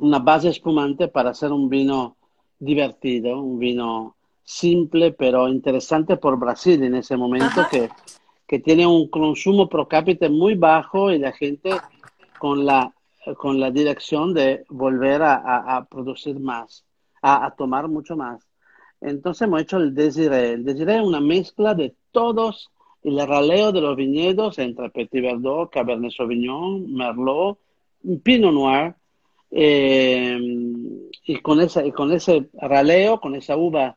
[0.00, 2.16] una base espumante para hacer un vino
[2.58, 7.88] divertido, un vino simple pero interesante por Brasil en ese momento que,
[8.46, 11.70] que, tiene un consumo pro cápita muy bajo y la gente
[12.38, 12.92] con la,
[13.36, 16.84] con la dirección de volver a, a, a producir más,
[17.20, 18.46] a, a, tomar mucho más.
[19.00, 20.52] Entonces hemos hecho el Desiré.
[20.52, 22.70] El Desiré es una mezcla de todos
[23.02, 27.58] el raleo de los viñedos entre Petit Verdot, Cabernet Sauvignon, Merlot,
[28.22, 28.94] Pinot Noir,
[29.50, 30.38] eh,
[31.24, 33.96] y, con esa, y con ese raleo, con esa uva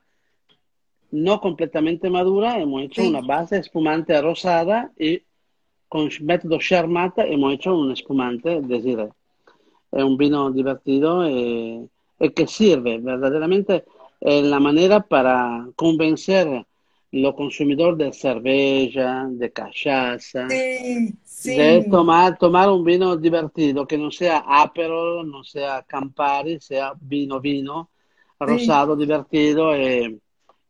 [1.12, 3.08] no completamente madura, hemos hecho sí.
[3.08, 5.22] una base espumante rosada y
[5.96, 9.08] con método Charmata hemos hecho un espumante Desiré.
[9.90, 11.90] Es un vino divertido y,
[12.20, 13.86] y que sirve verdaderamente
[14.20, 16.66] en la manera para convencer
[17.14, 21.56] los consumidores de cerveza, de cachaza, sí, sí.
[21.56, 27.40] de tomar, tomar un vino divertido, que no sea Aperol, no sea Campari, sea vino,
[27.40, 27.90] vino,
[28.38, 29.00] rosado, sí.
[29.00, 30.20] divertido e,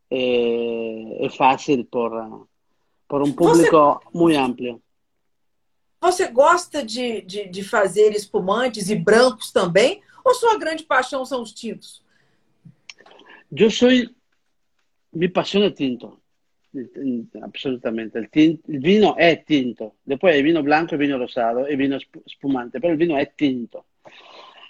[0.08, 2.48] e, e fácil por,
[3.08, 4.85] por público você, muito amplo.
[6.02, 10.02] Você gosta de, de, de fazer espumantes e brancos também?
[10.26, 12.04] ou sua grande paixão são os tintos?
[13.56, 13.90] Eu sou.
[15.14, 16.20] Mi passione tinto.
[16.74, 21.98] Il, tinto, il, vino è tinto, poi il vino bianco e vino rosato e vino
[22.26, 23.86] spumante, però il vino è tinto.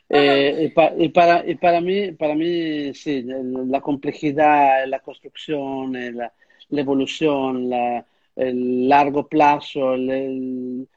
[0.08, 5.94] Eh, y, pa, y, para, y para, mí, para mí, sí, la complejidad, la construcción,
[6.16, 6.32] la,
[6.70, 8.06] la evolución, la,
[8.36, 10.90] el largo plazo el, el,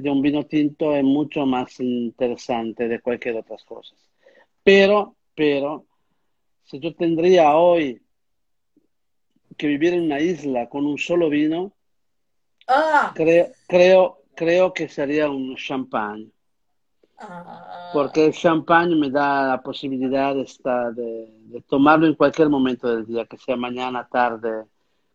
[0.00, 3.94] de un vino tinto es mucho más interesante de cualquier otra cosa.
[4.62, 5.86] Pero, pero,
[6.64, 8.00] si yo tendría hoy
[9.56, 11.72] que vivir en una isla con un solo vino,
[12.68, 13.12] ah.
[13.14, 16.32] creo, creo, creo que sería un champán.
[17.18, 17.90] Ah.
[17.92, 22.88] Porque el champán me da la posibilidad de, estar, de, de, tomarlo en cualquier momento
[22.88, 24.64] del día, que sea mañana, tarde,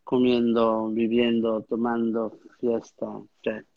[0.04, 3.06] comiendo, viviendo, tomando fiesta.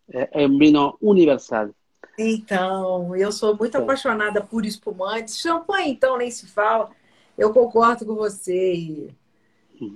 [0.10, 1.70] É, é um vinho universal.
[2.18, 3.82] Então, eu sou muito é.
[3.82, 5.40] apaixonada por espumantes.
[5.40, 6.90] Champanhe, então, nem se fala.
[7.38, 8.74] Eu concordo com você.
[8.74, 9.16] E,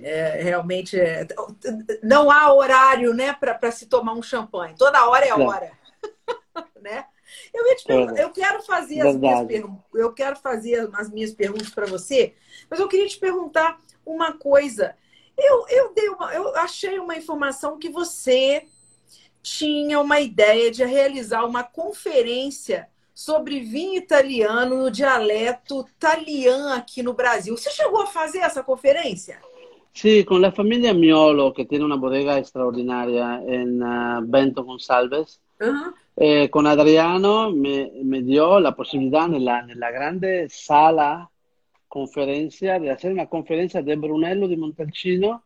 [0.02, 1.26] é, realmente, é,
[2.02, 4.74] não há horário né, para se tomar um champanhe.
[4.76, 5.72] Toda hora é hora.
[6.80, 7.06] né?
[7.52, 11.32] Eu, ia te perguntar, eu quero fazer as minhas perguntas, eu quero fazer as minhas
[11.32, 12.34] perguntas para você,
[12.70, 14.94] mas eu queria te perguntar uma coisa.
[15.36, 18.66] Eu, eu, dei uma, eu achei uma informação que você
[19.46, 27.14] tinha uma ideia de realizar uma conferência sobre vinho italiano no dialeto italiano aqui no
[27.14, 27.56] Brasil.
[27.56, 29.40] Você chegou a fazer essa conferência?
[29.94, 35.40] Sí, con la familia Miolo, que tiene una bodega extraordinaria en uh, Bento González.
[35.60, 35.94] Uh -huh.
[36.16, 41.30] eh, con Adriano me, me, dio la posibilidad en la, en la grande sala
[41.88, 45.45] conferencia de hacer una conferencia de Brunello di Montalcino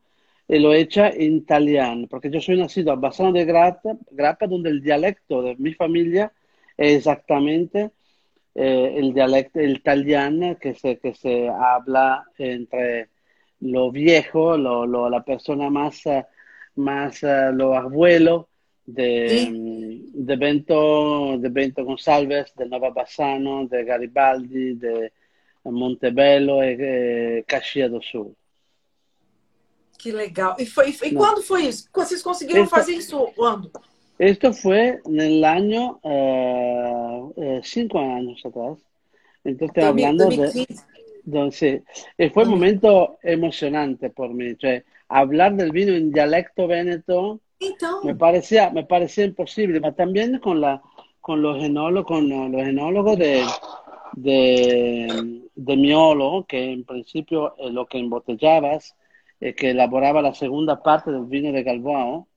[0.52, 4.70] y lo hecha en italiano, porque yo soy nacido a Bassano de Grappa, Grappa donde
[4.70, 6.32] el dialecto de mi familia
[6.76, 7.90] es exactamente
[8.56, 13.10] eh, el dialecto el italiano que se, que se habla entre
[13.60, 16.02] lo viejo, lo, lo, la persona más,
[16.74, 18.48] más uh, lo abuelo
[18.86, 20.10] de, Sí.
[20.14, 25.12] de, Bento, de Bento González, de Nova Bassano, de Garibaldi, de
[25.62, 28.34] Montebello e, e Caxias do Sul.
[30.02, 30.56] Que legal.
[30.58, 31.20] E, foi, e Não.
[31.20, 31.88] quando foi isso?
[31.92, 33.70] Vocês conseguiram Esta- fazer isso quando?
[34.18, 38.78] Esto fue en el año eh, eh, cinco años atrás.
[39.44, 40.84] Entonces, hablando de, 2015.
[41.24, 41.82] de- sí.
[42.18, 44.54] Y fue un momento emocionante por mí.
[44.58, 47.40] Cioè, hablar del vino en dialecto veneto
[48.04, 50.82] me parecía, me parecía imposible, pero también con, la,
[51.20, 53.44] con los enólogos, con los enólogos de,
[54.14, 58.94] de, de Miolo, que en principio es lo que embotellabas,
[59.40, 62.28] eh, que elaboraba la segunda parte del vino de Galvao,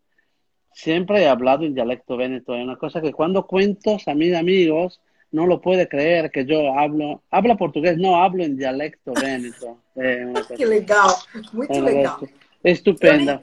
[0.74, 2.56] siempre he hablado en dialecto veneto.
[2.56, 5.00] Es una cosa que cuando cuento a mis amigos,
[5.32, 9.80] no lo puede creer que yo hablo, habla portugués, no hablo en dialecto veneto.
[10.34, 11.12] Cosa- que legal.
[11.52, 12.18] Muito legal.
[12.64, 13.42] estupenda.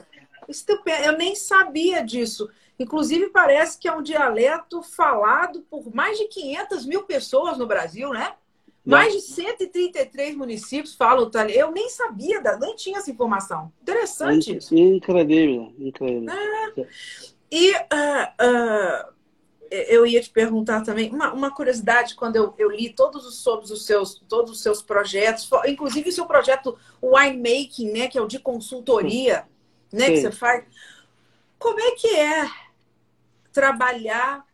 [0.48, 1.06] Estupendo.
[1.06, 2.48] Eu nem sabia disso.
[2.78, 8.08] Inclusive, parece que é um dialeto falado por mais de 500 mil pessoas no Brasil,
[8.10, 8.32] né?
[8.84, 11.30] Mais de 133 municípios falam.
[11.52, 13.72] Eu nem sabia, da- nem tinha essa informação.
[13.82, 14.74] Interessante isso.
[14.74, 16.26] Increíble, increíble.
[17.50, 19.08] E ah, ah,
[19.70, 23.64] eu ia te perguntar também uma, uma curiosidade quando eu, eu li todos os sobre
[23.72, 28.26] os seus todos os seus projetos, inclusive o seu projeto winemaking, né, que é o
[28.26, 29.46] de consultoria,
[29.92, 30.64] né, que você faz.
[31.58, 32.48] Como é que é
[33.52, 34.44] trabalhar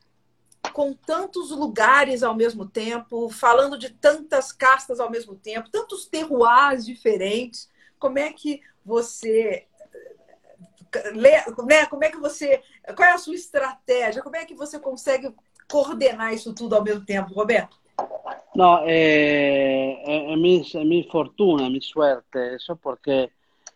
[0.76, 6.84] com tantos lugares ao mesmo tempo, falando de tantas castas ao mesmo tempo, tantos terroirs
[6.84, 7.70] diferentes?
[7.98, 9.66] Como é que você
[11.14, 11.86] lê- né?
[11.86, 12.60] Como é que você.
[12.94, 14.22] Qual é a sua estratégia?
[14.22, 15.34] Como é que você consegue
[15.66, 17.78] coordenar isso tudo ao mesmo tempo, Roberto?
[18.54, 23.30] No, eh, es, es mi, es mi fortuna, mi suerte, eso porque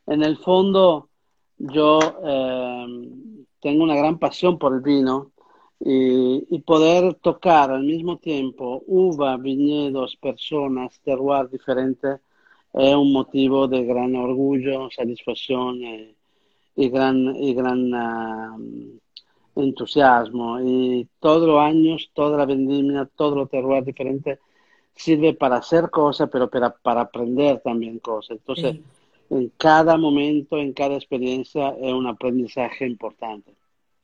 [0.07, 1.09] en el fondo
[1.57, 2.87] yo eh,
[3.63, 3.95] tengo una
[4.59, 5.33] por el vino
[5.81, 12.21] y, y poder tocar al mismo tiempo uva, viñedos, personas, terroir diferentes
[12.73, 16.15] es un motivo de gran orgullo, satisfacción eh,
[16.77, 18.57] y gran, y gran ah,
[19.57, 20.61] entusiasmo.
[20.61, 24.39] Y todos los años, toda la vendimia, todos los terroirs diferentes
[24.95, 28.39] sirve para hacer cosas, pero para, para aprender también cosas.
[28.39, 28.77] Entonces,
[29.31, 33.53] en cada momento, en cada experiencia, es un aprendizaje importante.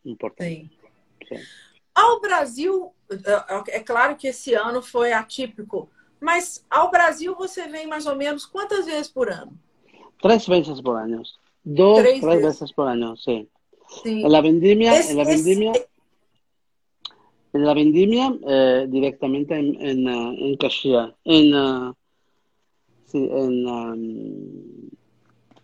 [0.05, 0.71] Importante.
[1.29, 1.39] Sim.
[1.95, 2.93] Ao Brasil,
[3.69, 5.89] é claro que esse ano foi atípico,
[6.21, 9.53] mas ao Brasil você vem mais ou menos quantas vezes por ano?
[10.21, 11.23] Tres veces por año.
[11.65, 12.43] Dos, Tres tres, veces.
[12.45, 13.49] veces por año, sí.
[14.03, 14.25] Sim.
[14.25, 15.73] En la vendimia, en la vendimia,
[17.53, 21.93] En la vendimia, eh, directamente en, en, eh, en Caxias, en, eh,
[23.07, 24.91] sí, en um,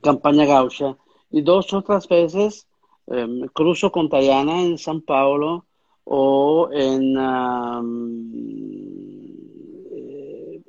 [0.00, 0.96] Campaña Gaucha.
[1.30, 2.66] Y dos otras veces
[3.07, 5.66] em, cruzo con Tayana en San Paulo
[6.05, 8.32] o en, um,
[9.90, 10.61] eh,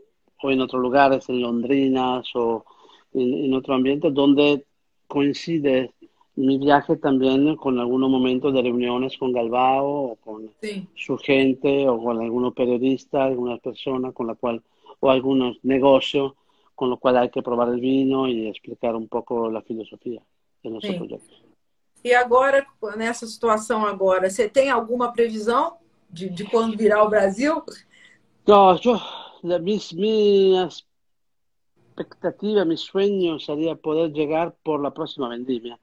[0.41, 2.65] o en otros lugares, en Londrinas o
[3.13, 4.65] en, en otro ambiente donde
[5.07, 5.93] coincide
[6.35, 10.49] mi viaje también con algunos momentos de reuniones con Galbao o con
[10.95, 14.63] su gente o con algunos periodistas, algunas personas con la cual,
[14.99, 16.33] o algunos negocios
[16.73, 20.21] con lo cual hay que probar el vino y explicar un poco la filosofía
[20.63, 20.99] de nuestro Sim.
[20.99, 21.52] proyecto.
[22.03, 22.65] E agora,
[22.97, 25.77] nessa situação agora, você tem alguma previsão
[26.09, 27.63] de, de quando virá ao Brasil?
[28.45, 30.55] La- mis, mi
[31.93, 35.77] expectativa, mi sueño sería poder llegar por la próxima vendimia,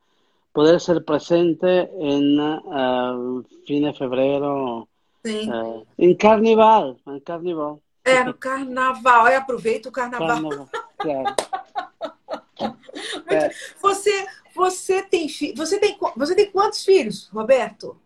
[0.52, 4.88] poder ser presente en eh, fin de febrero,
[5.24, 5.50] Sim.
[5.52, 7.80] eh, en carnaval, en carnaval.
[8.04, 9.26] É, no carnaval.
[9.26, 10.28] Aí aproveita o carnaval.
[10.28, 10.68] Carnaval,
[10.98, 11.34] claro.
[13.30, 13.50] É,
[13.80, 14.26] Você,
[14.60, 15.54] você tem fi...
[15.56, 17.96] você tem você tem quantos filhos, Roberto?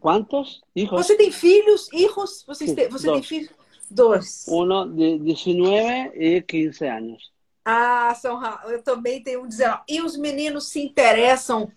[0.00, 0.90] ¿Cuántos hijos?
[0.90, 2.44] Você tem filhos, hijos?
[2.44, 3.50] Você, tem, você tem filhos?
[3.88, 4.46] Dois.
[4.48, 7.32] Uno de 19 y 15 años.
[7.64, 9.82] Ah, São eu também tenho um 19.
[9.88, 11.70] E os meninos se interessam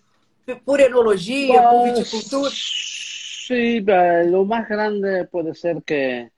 [0.64, 2.50] por enologia, por viticultura?
[2.50, 6.32] sí, eh, lo más grande puede ser que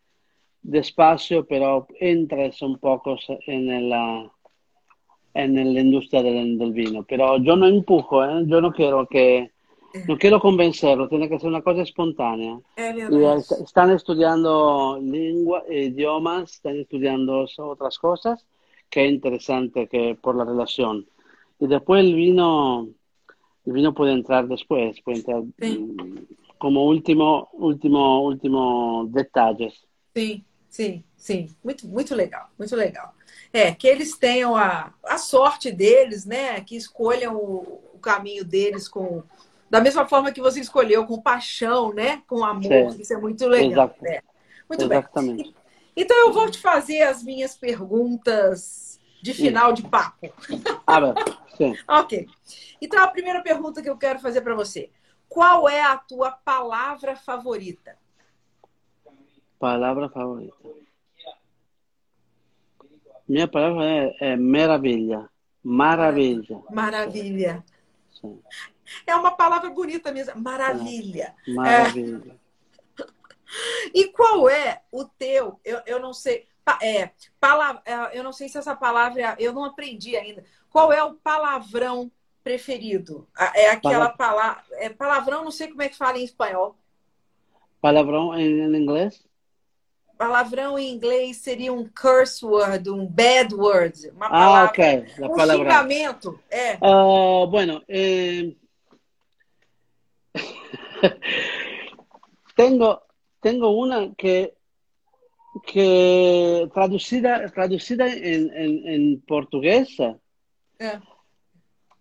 [0.61, 3.17] despacio, pero entres un poco
[3.47, 3.71] en
[5.35, 7.05] en la industria del, del vino.
[7.09, 8.43] Pero yo no empujo, ¿eh?
[8.47, 9.51] Yo no quiero que,
[10.07, 12.59] no quiero convencerlo, tiene que ser una cosa espontánea.
[13.11, 18.45] Y est- están estudiando lengua, idiomas, están estudiando otras cosas,
[18.91, 21.07] que es interesante que por la relación.
[21.61, 22.89] Y después el vino,
[23.67, 25.79] el vino puede entrar después, puede entrar Sí.
[25.79, 26.19] mm,
[26.59, 29.75] como último, último, último detalles.
[30.15, 31.49] Sim, sim, sim.
[31.63, 33.13] Muito, muito legal, muito legal.
[33.53, 36.61] É, que eles tenham a, a sorte deles, né?
[36.61, 39.23] Que escolham o, o caminho deles com.
[39.71, 42.23] Da mesma forma que você escolheu, com paixão, né?
[42.27, 42.93] Com amor.
[42.93, 43.01] Sim.
[43.01, 43.87] Isso é muito legal.
[43.87, 44.03] Exato.
[44.03, 44.21] né?
[44.69, 44.99] Muito bem.
[44.99, 45.55] Exactamente.
[45.97, 50.33] Então eu vou te fazer as minhas perguntas de final de papo.
[50.87, 51.15] A ver,
[51.57, 51.79] sí.
[51.89, 52.29] Ok.
[52.81, 54.91] Então a primeira pergunta que eu quero fazer para você:
[55.29, 57.99] qual é a tua palavra favorita?
[59.59, 60.55] Palabra favorita.
[63.29, 65.31] Mi palabra es, es meraviglia.
[65.63, 66.63] Maravilla.
[66.71, 67.65] Maravilha.
[68.11, 68.41] Sí.
[69.07, 70.41] É uma palavra bonita mesmo.
[70.41, 71.35] Maravilha.
[71.47, 72.37] Maravilla.
[73.95, 75.61] E qual é o teu?
[75.65, 76.47] Eu, eu não sei.
[76.83, 77.11] É,
[77.41, 80.45] pala, é, eu não sei se essa palavra eu não aprendi ainda.
[80.71, 82.11] Qual é o palavrão
[82.43, 83.27] preferido?
[83.55, 84.65] É aquela palavra.
[84.73, 86.77] É palavrão, não sei como é que fala em espanhol.
[87.81, 89.25] Palabrón en, en inglés.
[90.19, 94.11] Palavrão em inglês seria um curse word, um bad word.
[94.11, 94.71] Uma Ah, palavra.
[94.71, 95.05] ok.
[95.19, 95.71] La um palabra.
[95.71, 96.41] xingamento.
[96.51, 96.73] É.
[96.83, 98.55] Ah, bueno, eh,
[102.57, 103.03] tengo,
[103.41, 104.55] tengo una que,
[105.67, 109.89] que traducida, traducida en, en, en portugués.
[110.81, 110.99] é.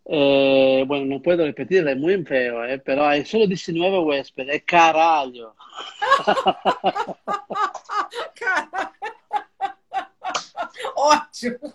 [0.05, 4.63] eh, bueno, no puedo repetirla, es muy feo, eh, pero hay solo 19 huéspedes, es
[4.63, 5.53] caralho.
[8.35, 8.93] Cara...
[10.95, 11.73] Ótimo.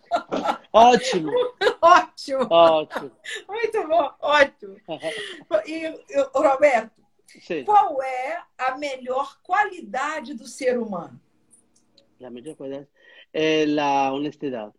[0.72, 1.32] Ótimo.
[1.80, 2.46] Ótimo.
[2.50, 3.11] Ótimo.
[3.48, 4.76] Muito bom, ótimo.
[5.66, 5.94] E,
[6.34, 7.00] Roberto,
[7.40, 7.64] Sim.
[7.64, 11.20] qual é a melhor qualidade do ser humano?
[12.22, 12.88] A melhor qualidade
[13.32, 14.72] é a honestidade.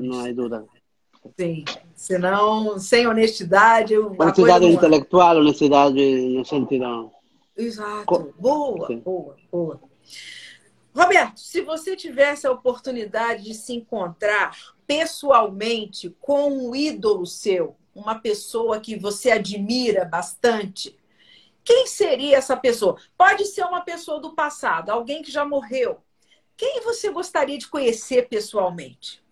[0.00, 0.64] Não há dúvida.
[1.38, 1.64] Sim,
[1.94, 3.96] senão, sem honestidade.
[3.96, 4.68] Honestidade é.
[4.68, 7.12] intelectual, honestidade no sentido
[7.56, 8.06] Exato.
[8.06, 9.00] Co- Boa, Sim.
[9.00, 9.80] boa, boa.
[10.94, 18.18] Roberto, se você tivesse a oportunidade de se encontrar pessoalmente com um ídolo seu, uma
[18.18, 20.98] pessoa que você admira bastante,
[21.64, 22.96] quem seria essa pessoa?
[23.16, 26.02] Pode ser uma pessoa do passado, alguém que já morreu.
[26.56, 29.22] Quem você gostaria de conhecer pessoalmente?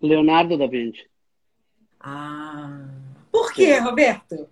[0.00, 1.08] Leonardo da Vinci,
[2.00, 2.88] Ah,
[3.32, 4.48] por quê, Roberto?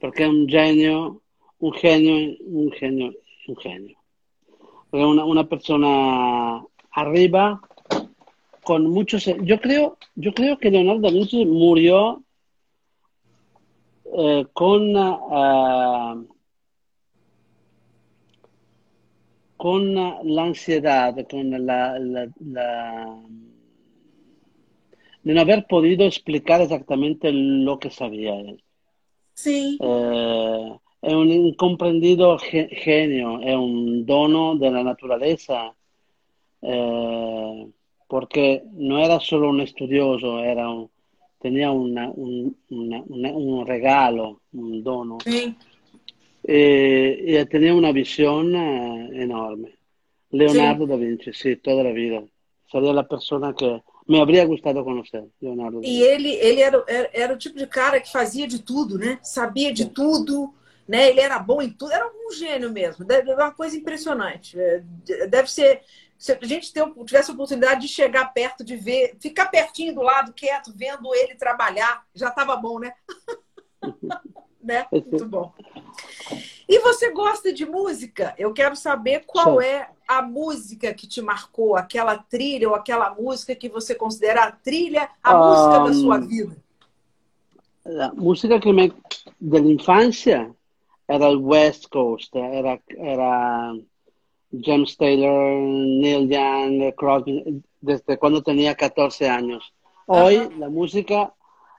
[0.00, 1.22] Porque es un genio,
[1.58, 3.12] un genio, un genio,
[3.48, 3.96] un genio.
[4.90, 7.60] Porque una, una persona arriba
[8.62, 9.24] con muchos.
[9.42, 12.22] Yo creo, yo creo que Leonardo da Vinci murió
[14.16, 16.16] eh, con ah,
[19.56, 23.20] con la ansiedad, con la, la- la-
[25.22, 28.62] de no haber podido explicar exactamente lo que sabía él.
[29.38, 29.76] Sim.
[29.78, 35.72] Eh, è un incomprendido ge- genio, è un dono della naturaleza,
[36.58, 37.68] eh,
[38.08, 40.88] porque no era solo un estudioso, era un-
[41.38, 45.54] tenía una- un, una- una- un regalo, un dono, Sim.
[46.42, 49.76] e, e tenía una visión eh, enorme.
[50.30, 52.20] Leonardo da Vinci, sí, toda la vida.
[52.66, 57.34] Sería la persona que me habría gustado conocer, Leonardo E ele, ele era, era, era
[57.34, 59.18] o tipo de cara que fazia de tudo, né?
[59.22, 60.54] Sabia de tudo,
[60.88, 61.10] né?
[61.10, 63.04] Ele era bom em tudo, era um gênio mesmo.
[63.04, 64.58] Deve, é uma coisa impressionante.
[64.58, 64.82] É,
[65.28, 65.82] Deve ser.
[66.16, 66.72] Se a gente
[67.06, 71.36] tivesse a oportunidade de chegar perto, de ver, ficar pertinho do lado, quieto, vendo ele
[71.36, 72.92] trabalhar, já estava bom, né?
[74.60, 74.86] né?
[74.90, 75.52] Muito bom.
[76.68, 78.34] E você gosta de música?
[78.36, 79.66] Eu quero saber qual Sim.
[79.66, 84.52] é a música que te marcou, aquela trilha ou aquela música que você considera a
[84.52, 86.56] trilha, a música da sua Um, vida.
[87.86, 88.92] La música que me
[89.40, 90.54] de la infancia
[91.08, 93.74] era el West Coast, era, era
[94.52, 99.72] James Taylor, Neil Young, Crosby, desde cuando tenía 14 años.
[100.06, 100.50] Hoy Ajá.
[100.58, 101.32] la música,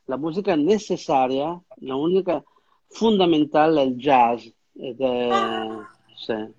[0.07, 2.43] la música necesaria, la música
[2.89, 4.53] fundamental es el jazz.
[4.79, 5.89] Eh, de- Ah.
[6.17, 6.53] sí,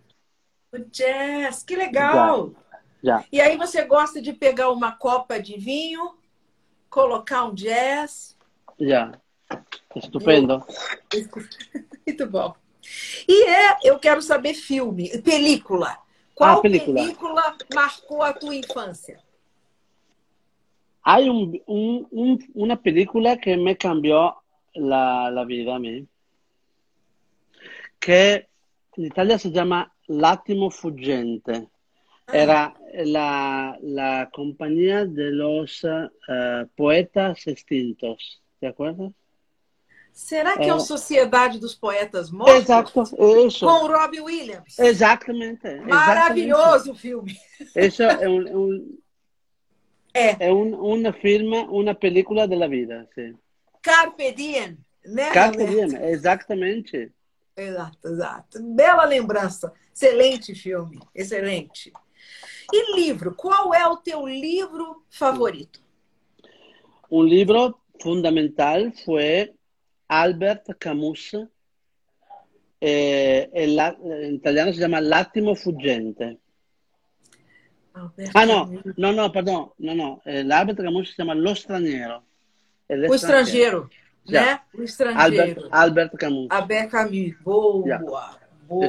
[0.73, 2.53] O jazz, que legal!
[3.03, 3.25] ya.
[3.33, 6.15] E aí você gosta de pegar uma copa de vinho,
[6.89, 8.37] colocar um jazz.
[8.79, 9.13] Ya,
[9.97, 10.65] estupendo.
[12.07, 12.55] Muito bom.
[13.29, 15.99] E é, eu quero saber filme, película.
[16.35, 17.01] Qual Ah, película.
[17.03, 19.19] película marcou a tua infância?
[21.03, 24.37] Hay un, un- un- una película que me cambió
[24.75, 26.07] la, la vida a mí,
[28.01, 28.49] que
[28.97, 31.69] en Italia se llama L'attimo fuggente.
[32.33, 32.75] Era
[33.05, 38.41] la, la compañía de los eh, poetas extintos.
[38.61, 39.13] ¿Te acuerdas?
[40.13, 40.75] Será que é, É.
[40.75, 42.57] o Sociedade dos Poetas Mortos?
[42.63, 43.03] Exacto,
[43.47, 43.67] eso.
[43.67, 44.79] Com o Robbie Williams.
[44.79, 45.81] Exactamente.
[45.81, 47.37] Maravilhoso o filme.
[47.75, 48.99] Es un, un-
[50.13, 53.33] É, un- una firma, una película de la vida, sí.
[53.81, 55.31] Carpe Diem, né?
[55.33, 57.13] Carpe diem, exactamente.
[57.61, 58.59] Exato, exato.
[58.75, 59.73] Bela lembrança.
[59.93, 60.99] Excelente filme.
[61.15, 61.93] Excelente.
[62.73, 63.35] E livro?
[63.35, 65.81] Qual é o teu livro favorito?
[67.11, 69.53] Un libro fundamental fue
[70.09, 71.33] Albert Camus.
[72.83, 76.39] el la- en italiano se llama L'attimo fuggente.
[78.35, 78.83] Ah, no, Camus.
[78.97, 80.23] no, no, perdón, no, no.
[80.25, 82.25] Camus se llama Lo straniero.
[82.89, 83.91] El O estrangeiro,
[84.31, 84.61] né?
[84.75, 85.21] O estrangeiro.
[85.21, 86.47] Albert, Alberto Camus.
[86.51, 87.35] Albert Camus.
[87.43, 87.99] Boa, Já.
[87.99, 88.41] boa.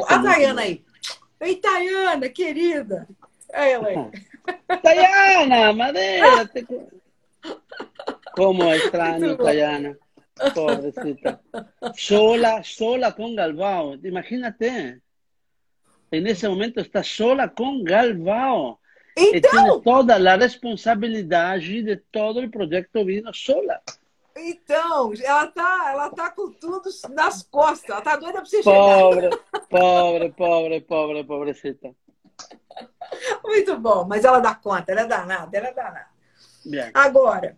[0.07, 0.83] A Tayana aí.
[1.39, 3.07] Ei, Tayana, querida.
[3.53, 3.97] Aí ela aí.
[4.81, 6.49] Tayana, madeira.
[8.35, 9.97] Como é estranho, Tayana.
[10.53, 11.39] Pobrecita.
[11.95, 13.99] Sola, sola com Galvão.
[14.03, 15.01] Imagínate.
[16.11, 18.77] En ese momento está sola con Galvão.
[19.17, 19.35] Então...
[19.35, 23.81] E tiene toda a responsabilidade de todo o projeto vindo sola
[24.35, 27.89] então, ela tá, ela tá com tudo nas costas.
[27.89, 28.99] Ela tá doida pra você chegar.
[28.99, 29.29] Pobre,
[29.69, 31.95] pobre, pobre, pobre, pobrecita.
[33.43, 36.07] Muito bom, mas ela dá conta, ela é danada, ela é danada.
[36.93, 37.57] Agora,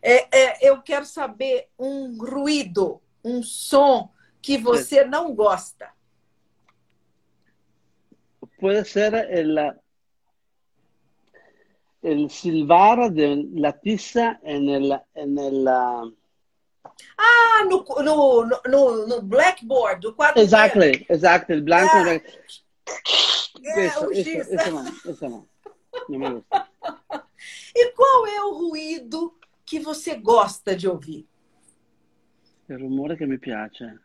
[0.00, 4.10] é, é, eu quero saber um ruído, um som
[4.40, 5.90] que você não gosta.
[8.58, 9.81] Puede ser el,
[12.10, 16.02] il Silvara della Tissa è nella, e nella...
[16.82, 20.40] Eh, ah, no, no, no, no blackboard, o quadro.
[20.40, 21.96] Exactly, exactly, il blanco.
[21.98, 22.22] Yeah.
[23.86, 25.48] Isso, é, isso, isso, não, isso não.
[26.08, 26.44] não
[27.74, 31.24] e qual è il ruido che você gosta di ouvir?
[32.68, 34.04] Il rumore che mi piace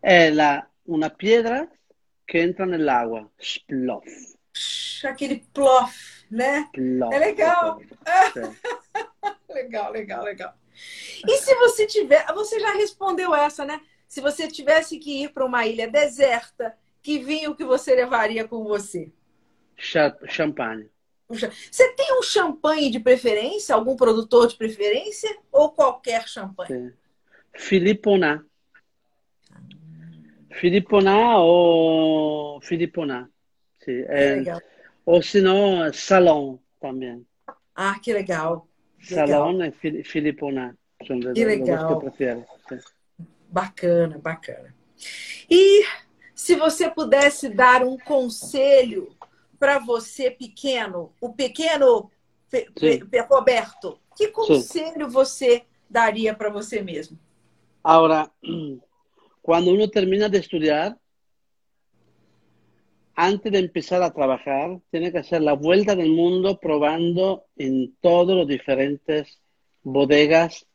[0.00, 1.68] è la, una pietra
[2.24, 4.33] che entra nell'acqua, sploff.
[4.54, 6.70] Psh, Aquele plof, né?
[6.74, 7.14] Sploff.
[7.14, 7.80] É legal.
[8.32, 8.40] Sì.
[9.54, 10.54] Legal, legal, legal.
[11.26, 13.80] E se você tiver, você já respondeu essa, né?
[14.08, 18.64] Se você tivesse que ir para uma ilha deserta, que vinho que você levaria com
[18.64, 19.12] você?
[19.76, 20.90] Cha- Champagne.
[21.28, 23.74] Puxa, Você tem um champanhe de preferência?
[23.74, 25.36] Algum produtor de preferência?
[25.52, 26.68] Ou qualquer champanhe?
[26.90, 26.92] Sì.
[27.56, 28.44] Filipponà.
[30.50, 33.28] Filipponà o Filipponà.
[33.84, 34.04] Sim.
[34.08, 34.60] É, legal.
[35.04, 37.26] Ou se não, é salão também.
[37.74, 38.66] Ah, que legal.
[39.00, 39.72] Salão e né?
[40.04, 40.76] Filipona.
[40.98, 41.86] Que legal.
[41.86, 42.44] Que eu prefiro.
[43.50, 44.74] Bacana, bacana.
[45.50, 45.84] E
[46.34, 49.14] se você pudesse dar um conselho
[49.58, 52.10] para você pequeno, o pequeno
[52.50, 52.70] pe,
[53.04, 55.12] pe, Roberto, que conselho Sim.
[55.12, 57.18] você daria para você mesmo?
[57.82, 58.30] Agora,
[59.42, 60.96] quando uno termina de estudar,
[63.16, 68.36] antes de empezar a trabajar, tiene que hacer la vuelta del mundo probando en todos
[68.36, 69.40] los diferentes
[69.82, 70.66] bodegas,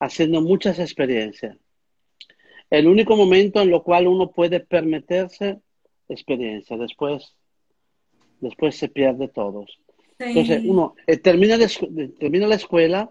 [0.00, 1.56] haciendo muchas experiencias.
[2.70, 5.60] El único momento en lo cual uno puede permitirse
[6.08, 7.34] experiencia, después,
[8.40, 9.66] después se pierde todo.
[9.66, 10.24] Sí.
[10.24, 13.10] Entonces, uno eh, termina, de escu- termina la escuela,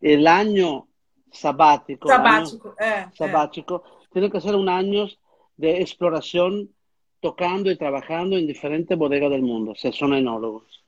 [0.00, 0.86] el año
[1.32, 5.06] sabático, Sabático, año sabático tiene que ser un año
[5.56, 6.70] de exploración
[7.20, 10.82] tocando y trabajando en diferentes bodegas del mundo, si son enólogos.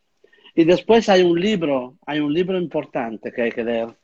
[0.54, 3.94] Y después hay un libro, hay un libro importante que hay que leer,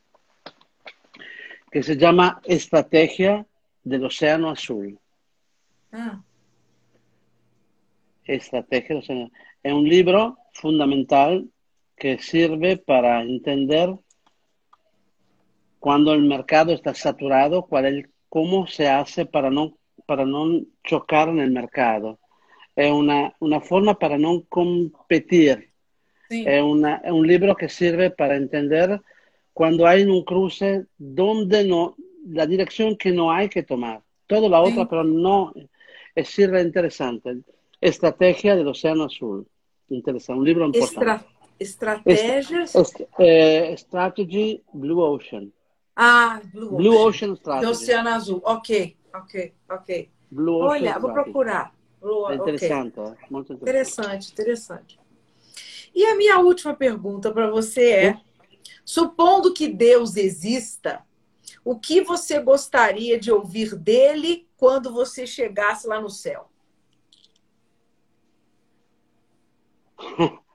[1.71, 3.45] que se llama Estrategia
[3.83, 4.99] del Océano Azul.
[5.91, 6.21] Ah,
[8.25, 9.31] Estrategia del Océano
[9.61, 11.47] Es un libro fundamental
[11.95, 13.93] que sirve para entender
[15.79, 21.29] cuando el mercado está saturado, cuál es, cómo se hace para no, para no chocar
[21.29, 22.18] en el mercado.
[22.79, 25.69] Es una, una forma para no competir.
[26.29, 26.47] sim.
[26.47, 29.01] Es, una, es un libro que sirve para entender
[29.53, 31.95] cuando hay un cruce donde no,
[32.25, 34.01] la dirección que no hay que tomar.
[34.27, 34.87] Todo la otra, Sí.
[34.89, 35.51] pero no,
[36.15, 37.39] es sirve interesante.
[37.81, 39.45] Estrategia del Océano Azul.
[39.89, 41.25] Interesante, un libro importante.
[41.59, 41.95] Estra...
[42.05, 42.75] Estratégias.
[42.75, 45.51] Est- eh, strategy Blue Ocean.
[45.95, 47.07] Ah, Blue, Blue Ocean.
[47.07, 47.71] Ocean Do Strategy.
[47.73, 48.41] Oceano Azul.
[48.45, 48.69] Ok,
[49.13, 49.33] ok,
[49.69, 49.89] ok.
[50.29, 51.23] Blue Ocean Olha, vou Strategy.
[51.23, 51.71] procurar.
[52.01, 53.99] Blue, É interessante, é muito interessante.
[53.99, 54.99] Interessante, interessante.
[55.93, 58.21] E a minha última pergunta para você é:
[58.85, 61.05] supondo que Deus exista,
[61.63, 66.49] o que você gostaria de ouvir dele quando você chegasse lá no céu?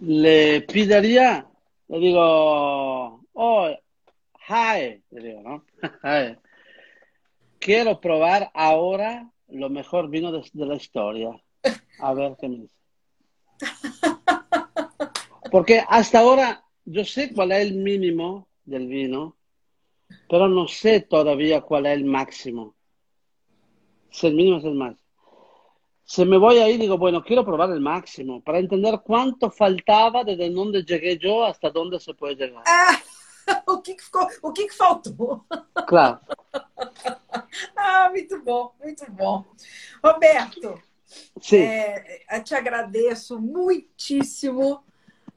[0.00, 1.44] Le pediría,
[1.88, 3.76] le digo, oh,
[4.48, 5.64] hi, le digo, ¿no?
[6.02, 6.36] Hi.
[7.58, 11.30] Quiero probar ahora lo mejor vino de, de la historia.
[12.00, 12.74] A ver qué me dice.
[15.50, 19.36] Porque hasta ahora yo sé cuál es el mínimo del vino,
[20.28, 22.74] pero no sé todavía cuál es el máximo.
[24.10, 25.02] Si el mínimo es el máximo.
[26.04, 30.48] Si me voy ahí, digo, bueno, quiero probar el máximo para entender cuánto faltaba desde
[30.48, 32.64] donde llegué yo hasta dónde se puede llegar.
[33.66, 35.44] O que, que ficou, o que, que faltou?
[35.86, 36.18] Claro.
[37.76, 39.44] Ah, muito bom, muito bom.
[40.04, 40.80] Roberto,
[41.40, 44.82] Sí, é, eu te agradeço muitíssimo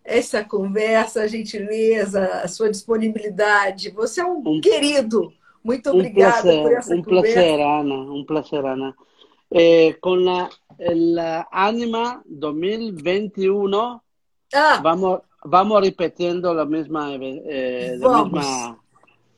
[0.03, 3.89] essa conversa, a gentileza, a sua disponibilidade.
[3.91, 5.33] Você é um, Um- querido.
[5.63, 7.33] Muito obrigada por placer, essa un conversa.
[7.33, 8.95] placer, Ana, un placer, Ana.
[9.51, 14.01] Eh, con la, la Anima 2021
[14.53, 18.79] Ah, vamos, vamos repetindo a mesma, eh, a mesma,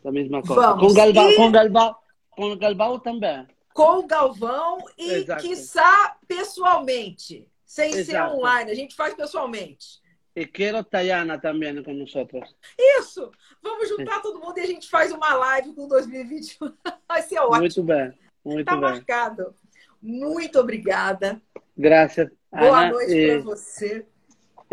[0.06, 0.62] a mesma coisa.
[0.62, 0.88] Vamos.
[0.88, 1.36] Com Galvão, e...
[1.36, 1.96] com Galvão,
[2.32, 3.48] com Galvão também.
[3.74, 5.42] Com Galvão e, Exato.
[5.42, 7.48] quiçá, pessoalmente.
[7.66, 8.06] Sem Exato.
[8.06, 10.04] ser online, a gente faz pessoalmente.
[10.36, 12.56] E quero Tayana também com nós.
[13.00, 13.32] Isso!
[13.62, 16.74] Vamos juntar todo mundo e a gente faz uma live com 2021.
[17.08, 17.60] Vai ser ótimo.
[17.60, 18.14] Muito bem.
[18.44, 18.82] Muito tá bem.
[18.82, 19.56] marcado.
[20.02, 21.42] Muito obrigada.
[21.78, 22.30] Graças.
[22.52, 23.28] Boa Ana, noite e...
[23.28, 24.08] para você.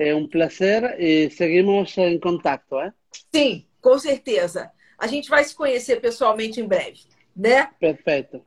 [0.00, 2.90] É um prazer e seguimos em contato, é?
[3.30, 4.72] Sim, com certeza.
[4.96, 7.02] A gente vai se conhecer pessoalmente em breve,
[7.36, 7.68] né?
[7.78, 8.42] Perfeito.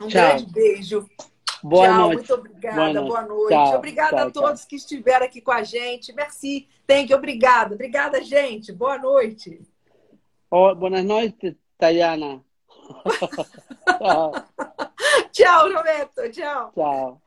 [0.00, 0.28] Um Tchau.
[0.28, 1.04] grande beijo.
[1.60, 2.16] Boa tchau, noite.
[2.18, 2.76] muito obrigada.
[2.76, 3.08] Boa noite.
[3.08, 3.48] Boa noite.
[3.48, 6.12] Tchau, obrigada tchau, a todos que estiveram aqui com a gente.
[6.12, 6.68] Merci.
[6.86, 7.18] Thank you.
[7.18, 7.74] Obrigada.
[7.74, 8.72] Obrigada, gente.
[8.72, 9.60] Boa noite.
[10.48, 12.44] Oh, buenas noites, Tayana.
[13.98, 14.32] Tchau,
[15.32, 16.30] Tchau, Roberto.
[16.30, 16.72] Tchau.
[16.72, 17.25] tchau.